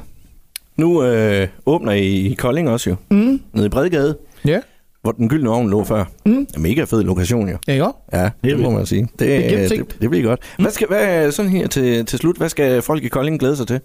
Nu 0.81 1.05
øh, 1.05 1.49
åbner 1.67 1.93
I 1.93 2.07
i 2.09 2.35
Kolding 2.35 2.69
også 2.71 2.91
jo, 2.91 2.97
Mm. 3.11 3.41
nede 3.53 3.67
i 3.67 3.69
Bredegade, 3.69 4.17
Ja. 4.45 4.61
hvor 5.03 5.13
den 5.13 5.29
gyldne 5.29 5.51
ovn 5.51 5.71
lå 5.71 5.85
før. 5.85 6.05
Mm. 6.27 6.33
En 6.57 6.63
mega 6.63 6.85
fed 6.85 7.03
lokation 7.03 7.49
jo. 7.49 7.57
Ja, 7.69 7.83
også? 7.87 7.97
Ja, 8.13 8.23
det 8.25 8.33
Helt 8.45 8.61
må 8.61 8.71
man 8.71 8.87
sige. 8.87 9.03
Det, 9.03 9.19
Det 9.19 9.37
er 9.55 9.69
det, 9.69 9.71
det, 9.71 9.97
det 10.01 10.11
bliver 10.11 10.25
godt. 10.29 10.41
Hvad 10.59 10.71
skal, 10.71 10.87
hvad, 10.87 11.33
sådan 11.33 11.51
her 11.51 11.67
til, 11.69 12.07
til 12.07 12.19
slut, 12.19 12.37
hvad 12.37 12.49
skal 12.49 12.83
folk 12.83 13.05
i 13.05 13.09
Kolding 13.09 13.41
glæde 13.41 13.57
sig 13.57 13.67
til? 13.67 13.81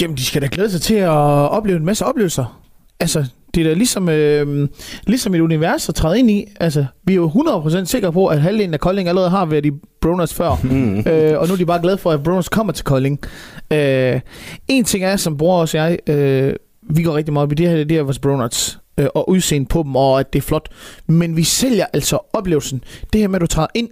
Jamen, 0.00 0.16
de 0.16 0.24
skal 0.24 0.42
da 0.42 0.48
glæde 0.52 0.70
sig 0.70 0.80
til 0.80 0.94
at 0.94 1.08
opleve 1.10 1.76
en 1.78 1.84
masse 1.84 2.04
oplevelser. 2.06 2.60
Altså, 3.00 3.24
det 3.54 3.60
er 3.60 3.68
da 3.68 3.74
ligesom, 3.74 4.08
øh, 4.08 4.68
ligesom 5.06 5.34
et 5.34 5.40
univers 5.40 5.88
at 5.88 5.94
træde 5.94 6.18
ind 6.18 6.30
i. 6.30 6.44
Altså, 6.60 6.84
vi 7.04 7.12
er 7.12 7.16
jo 7.16 7.28
100% 7.28 7.84
sikre 7.84 8.12
på, 8.12 8.26
at 8.26 8.40
halvdelen 8.42 8.74
af 8.74 8.80
Kolding 8.80 9.08
allerede 9.08 9.30
har 9.30 9.44
været 9.46 9.66
i 9.66 9.70
Broners 10.00 10.34
før. 10.34 10.60
Mm. 10.62 10.98
øh, 10.98 11.38
og 11.40 11.46
nu 11.46 11.52
er 11.52 11.56
de 11.56 11.66
bare 11.66 11.80
glade 11.82 11.98
for, 11.98 12.10
at 12.12 12.22
Broners 12.22 12.48
kommer 12.48 12.72
til 12.72 12.84
Kolding. 12.84 13.18
Øh, 13.72 14.20
en 14.68 14.84
ting 14.84 15.04
er, 15.04 15.16
som 15.16 15.36
bror 15.36 15.60
og 15.60 15.74
jeg, 15.74 15.98
øh, 16.08 16.54
vi 16.90 17.02
går 17.02 17.16
rigtig 17.16 17.32
meget 17.32 17.42
op 17.42 17.52
i 17.52 17.54
det 17.54 17.68
her, 17.68 17.84
det 17.84 17.96
er 17.96 18.02
vores 18.02 18.18
bronuts 18.18 18.78
øh, 18.98 19.06
og 19.14 19.28
udseende 19.28 19.66
på 19.66 19.82
dem, 19.82 19.96
og 19.96 20.20
at 20.20 20.32
det 20.32 20.38
er 20.38 20.42
flot. 20.42 20.68
Men 21.06 21.36
vi 21.36 21.44
sælger 21.44 21.86
altså 21.92 22.18
oplevelsen. 22.32 22.84
Det 23.12 23.20
her 23.20 23.28
med, 23.28 23.36
at 23.36 23.40
du 23.40 23.46
træder 23.46 23.68
ind, 23.74 23.88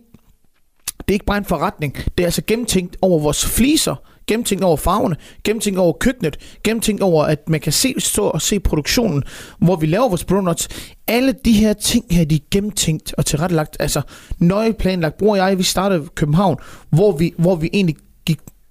det 0.99 1.09
er 1.09 1.13
ikke 1.13 1.27
bare 1.27 1.39
en 1.39 1.45
forretning. 1.45 1.97
Det 2.19 2.21
er 2.21 2.27
altså 2.27 2.43
gennemtænkt 2.47 2.97
over 3.03 3.19
vores 3.19 3.47
fliser, 3.47 3.95
gennemtænkt 4.27 4.65
over 4.65 4.77
farverne, 4.77 5.17
gennemtænkt 5.45 5.79
over 5.79 5.93
køkkenet, 5.93 6.37
gennemtænkt 6.65 7.03
over, 7.03 7.25
at 7.25 7.49
man 7.49 7.61
kan 7.61 7.73
se, 7.73 7.95
stå 7.99 8.25
og 8.25 8.43
se 8.43 8.61
produktionen, 8.61 9.23
hvor 9.59 9.77
vi 9.77 9.87
laver 9.87 10.09
vores 10.09 10.25
bronuts. 10.25 10.69
Alle 11.09 11.35
de 11.45 11.53
her 11.53 11.73
ting 11.73 12.05
her, 12.11 12.25
de 12.25 12.35
er 12.35 12.39
gennemtænkt 12.51 13.15
og 13.19 13.27
tilrettelagt, 13.27 13.77
altså 13.81 14.03
nøje 14.39 14.73
planlagt. 14.73 15.19
Bror 15.19 15.31
og 15.31 15.37
jeg, 15.37 15.59
vi 15.59 15.63
startede 15.63 16.05
i 16.05 16.09
København, 16.15 16.57
hvor 16.91 17.13
vi, 17.13 17.35
hvor 17.39 17.57
vi 17.57 17.71
egentlig 17.73 17.97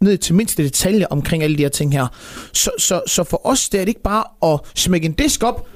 ned 0.04 0.18
til 0.18 0.36
mindste 0.36 0.64
detalje 0.64 1.06
omkring 1.10 1.44
alle 1.44 1.58
de 1.58 1.62
her 1.62 1.70
ting 1.70 1.94
her. 1.94 2.08
Så, 2.54 2.72
så, 2.78 3.02
så 3.08 3.24
for 3.24 3.48
os, 3.48 3.70
det 3.70 3.80
er 3.80 3.86
det 3.86 3.90
ikke 3.90 4.04
bare 4.04 4.54
at 4.54 4.60
smække 4.76 5.06
en 5.06 5.14
disk 5.14 5.44
op, 5.44 5.68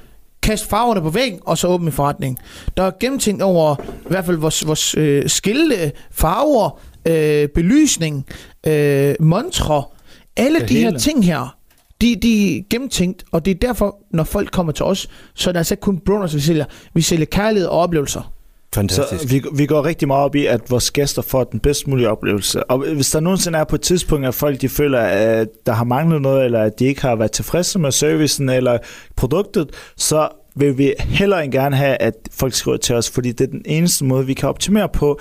kaste 0.42 0.68
farverne 0.68 1.02
på 1.02 1.10
væggen, 1.10 1.40
og 1.46 1.58
så 1.58 1.68
åbne 1.68 1.86
en 1.86 1.92
forretning. 1.92 2.38
Der 2.78 2.84
er 2.84 2.92
gennemtænkt 3.00 3.42
over 3.42 3.76
i 3.82 4.10
hvert 4.10 4.26
fald 4.26 4.38
vores, 4.38 4.68
vores 4.68 4.96
øh, 4.98 5.30
skilte, 5.30 5.92
farver, 6.12 6.80
øh, 7.08 7.48
belysning, 7.50 8.26
øh, 8.68 9.16
montre, 9.20 9.84
alle 10.38 10.60
Det 10.60 10.70
de 10.70 10.80
her 10.80 10.86
hele. 10.88 11.00
ting 11.00 11.26
her, 11.26 11.58
de, 12.02 12.16
de 12.16 12.58
er 12.58 12.62
gennemtænkt, 12.70 13.24
og 13.32 13.46
det 13.46 13.52
er 13.52 13.56
derfor, 13.56 13.98
når 14.14 14.24
folk 14.24 14.52
kommer 14.52 14.72
til 14.72 14.86
os, 14.86 15.08
så 15.36 15.50
er 15.50 15.52
det 15.52 15.58
altså 15.58 15.74
ikke 15.74 15.82
kun 15.82 16.00
bruners, 16.00 16.36
vi 16.36 16.40
sælger. 16.40 16.66
Vi 16.94 17.02
sælger 17.02 17.26
kærlighed 17.26 17.68
og 17.70 17.80
oplevelser. 17.80 18.34
Fantastisk. 18.76 19.22
Så 19.22 19.28
vi, 19.28 19.44
vi 19.54 19.66
går 19.66 19.86
rigtig 19.86 20.08
meget 20.08 20.24
op 20.24 20.36
i, 20.36 20.46
at 20.46 20.72
vores 20.72 20.92
gæster 20.92 21.22
får 21.22 21.44
den 21.44 21.60
bedst 21.60 21.88
mulige 21.88 22.10
oplevelse. 22.10 22.64
Og 22.64 22.78
hvis 22.78 23.10
der 23.10 23.20
nogensinde 23.20 23.60
er 23.60 23.64
på 23.64 23.76
et 23.76 23.82
tidspunkt, 23.82 24.28
at 24.28 24.36
folk 24.36 24.62
de 24.62 24.70
føler, 24.70 25.00
at 25.00 25.48
der 25.66 25.74
har 25.74 25.84
manglet 25.84 26.22
noget, 26.22 26.46
eller 26.46 26.62
at 26.62 26.80
de 26.80 26.86
ikke 26.86 27.02
har 27.02 27.16
været 27.16 27.32
tilfredse 27.32 27.80
med 27.80 27.92
servicen 27.92 28.50
eller 28.50 28.78
produktet, 29.16 29.70
så 29.98 30.30
vil 30.56 30.78
vi 30.78 30.94
heller 31.00 31.38
end 31.38 31.52
gerne 31.52 31.76
have, 31.76 32.02
at 32.02 32.14
folk 32.32 32.54
skriver 32.54 32.78
til 32.78 32.96
os, 32.96 33.10
fordi 33.10 33.32
det 33.32 33.48
er 33.48 33.52
den 33.52 33.62
eneste 33.66 34.06
måde, 34.06 34.26
vi 34.26 34.34
kan 34.34 34.50
optimere 34.50 34.90
på, 34.90 35.20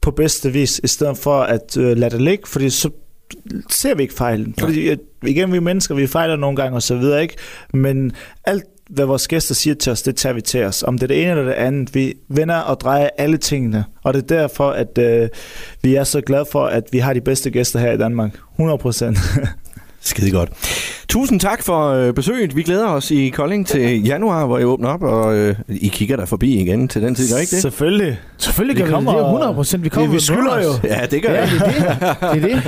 på 0.00 0.10
bedste 0.10 0.52
vis, 0.52 0.80
i 0.84 0.86
stedet 0.86 1.18
for 1.18 1.40
at 1.40 1.76
øh, 1.76 1.96
lade 1.96 2.10
det 2.10 2.22
ligge, 2.22 2.46
fordi 2.46 2.70
så 2.70 2.90
ser 3.70 3.94
vi 3.94 4.02
ikke 4.02 4.14
fejlen. 4.14 4.54
Fordi 4.58 4.88
at, 4.88 4.98
igen, 5.26 5.52
vi 5.52 5.56
er 5.56 5.60
mennesker, 5.60 5.94
vi 5.94 6.06
fejler 6.06 6.36
nogle 6.36 6.56
gange 6.56 6.76
og 6.76 6.82
så 6.82 6.96
videre, 6.96 7.22
ikke? 7.22 7.34
Men 7.74 8.12
alt, 8.44 8.64
hvad 8.90 9.06
vores 9.06 9.28
gæster 9.28 9.54
siger 9.54 9.74
til 9.74 9.92
os, 9.92 10.02
det 10.02 10.16
tager 10.16 10.32
vi 10.32 10.40
til 10.40 10.64
os. 10.64 10.82
Om 10.82 10.98
det 10.98 11.02
er 11.02 11.06
det 11.06 11.22
ene 11.22 11.30
eller 11.30 11.44
det 11.44 11.52
andet. 11.52 11.94
Vi 11.94 12.14
vender 12.28 12.56
og 12.56 12.80
drejer 12.80 13.08
alle 13.18 13.36
tingene. 13.36 13.84
Og 14.02 14.14
det 14.14 14.22
er 14.22 14.26
derfor, 14.26 14.70
at 14.70 14.98
øh, 14.98 15.28
vi 15.82 15.94
er 15.94 16.04
så 16.04 16.20
glade 16.20 16.44
for, 16.52 16.66
at 16.66 16.84
vi 16.92 16.98
har 16.98 17.12
de 17.12 17.20
bedste 17.20 17.50
gæster 17.50 17.78
her 17.78 17.92
i 17.92 17.98
Danmark. 17.98 18.38
100 18.52 18.78
procent. 18.78 19.18
Skide 20.02 20.30
godt. 20.30 20.50
Tusind 21.08 21.40
tak 21.40 21.62
for 21.62 21.88
øh, 21.88 22.14
besøget. 22.14 22.56
Vi 22.56 22.62
glæder 22.62 22.86
os 22.88 23.10
i 23.10 23.28
Kolding 23.28 23.66
til 23.66 24.04
januar, 24.06 24.46
hvor 24.46 24.58
I 24.58 24.64
åbner 24.64 24.88
op, 24.88 25.02
og 25.02 25.34
øh, 25.36 25.54
I 25.68 25.88
kigger 25.88 26.16
der 26.16 26.24
forbi 26.26 26.60
igen 26.60 26.88
til 26.88 27.02
den 27.02 27.14
tid, 27.14 27.32
gør 27.34 27.40
ikke 27.40 27.50
det? 27.50 27.62
Selvfølgelig. 27.62 28.18
Selvfølgelig 28.38 28.76
Vi 28.76 28.80
gør 28.80 28.86
vi 28.86 28.90
det. 28.90 28.94
kommer- 28.94 29.12
Det 29.12 29.20
er 29.20 29.24
100 29.30 29.54
procent. 29.54 29.84
Vi 29.84 29.88
kommer 29.88 30.08
vi 30.08 30.12
med 30.12 30.20
skylder 30.20 30.62
jo. 30.62 30.70
Ja, 30.84 31.06
det 31.10 31.22
gør 31.22 31.32
Ja, 31.32 31.40
det 31.46 31.60
er 31.62 32.32
det. 32.32 32.42
det, 32.42 32.52
er 32.52 32.60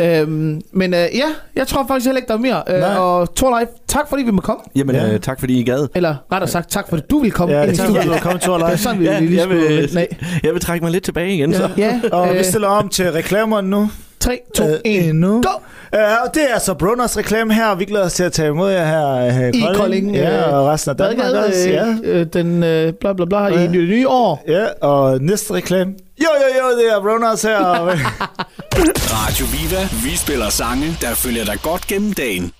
det. 0.00 0.20
Øhm, 0.22 0.60
men 0.72 0.94
øh, 0.94 1.00
ja, 1.00 1.24
jeg 1.56 1.66
tror 1.66 1.84
faktisk 1.88 2.06
heller 2.06 2.18
ikke, 2.18 2.28
der 2.28 2.34
er 2.34 2.38
mere. 2.38 2.62
Nej. 2.68 2.90
Øh, 2.90 3.00
og 3.00 3.34
Torleif, 3.34 3.68
tak 3.88 4.08
fordi 4.08 4.22
vi 4.22 4.30
må 4.30 4.40
komme. 4.40 4.62
Jamen, 4.76 4.94
Ja. 4.96 5.12
øh, 5.14 5.20
tak 5.20 5.40
fordi 5.40 5.60
I 5.60 5.64
gad. 5.64 5.88
Eller 5.94 6.14
rettere 6.32 6.50
sagt, 6.50 6.70
tak 6.70 6.88
fordi 6.88 7.02
du 7.10 7.18
vil 7.18 7.30
komme 7.30 7.54
Ja, 7.54 7.62
ind 7.62 7.72
i 7.72 7.76
tak 7.76 7.86
fordi 7.88 8.06
du 8.06 8.12
er 8.12 8.18
kommet 8.18 8.42
til 8.42 8.52
Det 8.52 8.62
er 8.62 8.76
sådan, 8.76 9.00
vi 9.00 9.04
Ja, 9.04 9.20
lige 9.20 9.40
jeg 9.40 9.48
vil-. 9.48 10.06
Jeg 10.42 10.52
vil 10.52 10.60
trække 10.60 10.84
mig 10.84 10.92
lidt 10.92 11.04
tilbage 11.04 11.34
igen, 11.34 11.54
så. 11.54 11.68
Ja, 11.76 12.00
Og 12.12 12.32
vi 12.32 12.38
øh, 12.38 12.44
stiller 12.44 12.68
om 12.68 12.88
til 12.88 13.12
reklamerne 13.12 13.70
nu. 13.70 13.90
3, 14.20 14.40
2, 14.56 14.64
Øh, 14.64 14.70
1, 14.84 15.14
nu. 15.14 15.42
go! 15.42 15.48
Ja, 15.92 16.14
og 16.16 16.34
det 16.34 16.42
er 16.50 16.54
altså 16.54 16.74
Bruners 16.74 17.16
reklame 17.16 17.54
her, 17.54 17.66
og 17.66 17.78
vi 17.78 17.84
glæder 17.84 18.04
os 18.04 18.12
til 18.14 18.22
at 18.22 18.32
tage 18.32 18.48
imod 18.48 18.70
jer 18.72 18.84
her, 18.86 19.30
her 19.30 19.46
I 19.48 19.74
Kolding, 19.74 20.14
Ja, 20.14 20.48
øh, 20.48 20.54
og 20.54 20.66
resten 20.66 20.90
af 20.90 20.96
Danmark 20.96 21.16
Bredgade, 21.18 21.46
også. 21.46 21.68
Ja. 21.68 21.94
øh, 22.04 22.26
den 22.32 22.62
øh, 22.64 22.92
bla 22.92 23.12
bla 23.12 23.24
bla 23.24 23.46
i 23.46 23.54
Ja. 23.54 23.62
det 23.62 23.70
nye 23.70 24.08
år. 24.08 24.44
ja, 24.48 24.66
og 24.88 25.20
næste 25.20 25.54
reklame. 25.54 25.92
Jo, 26.20 26.26
jo, 26.40 26.64
jo, 26.70 26.78
det 26.78 26.92
er 26.92 27.00
Bruners 27.00 27.42
her. 27.42 27.58
Radio 29.14 29.46
Viva. 29.46 29.88
Vi 30.10 30.16
spiller 30.16 30.48
sange, 30.48 30.96
der 31.00 31.14
følger 31.14 31.44
dig 31.44 31.56
godt 31.62 31.86
gennem 31.86 32.12
dagen. 32.12 32.52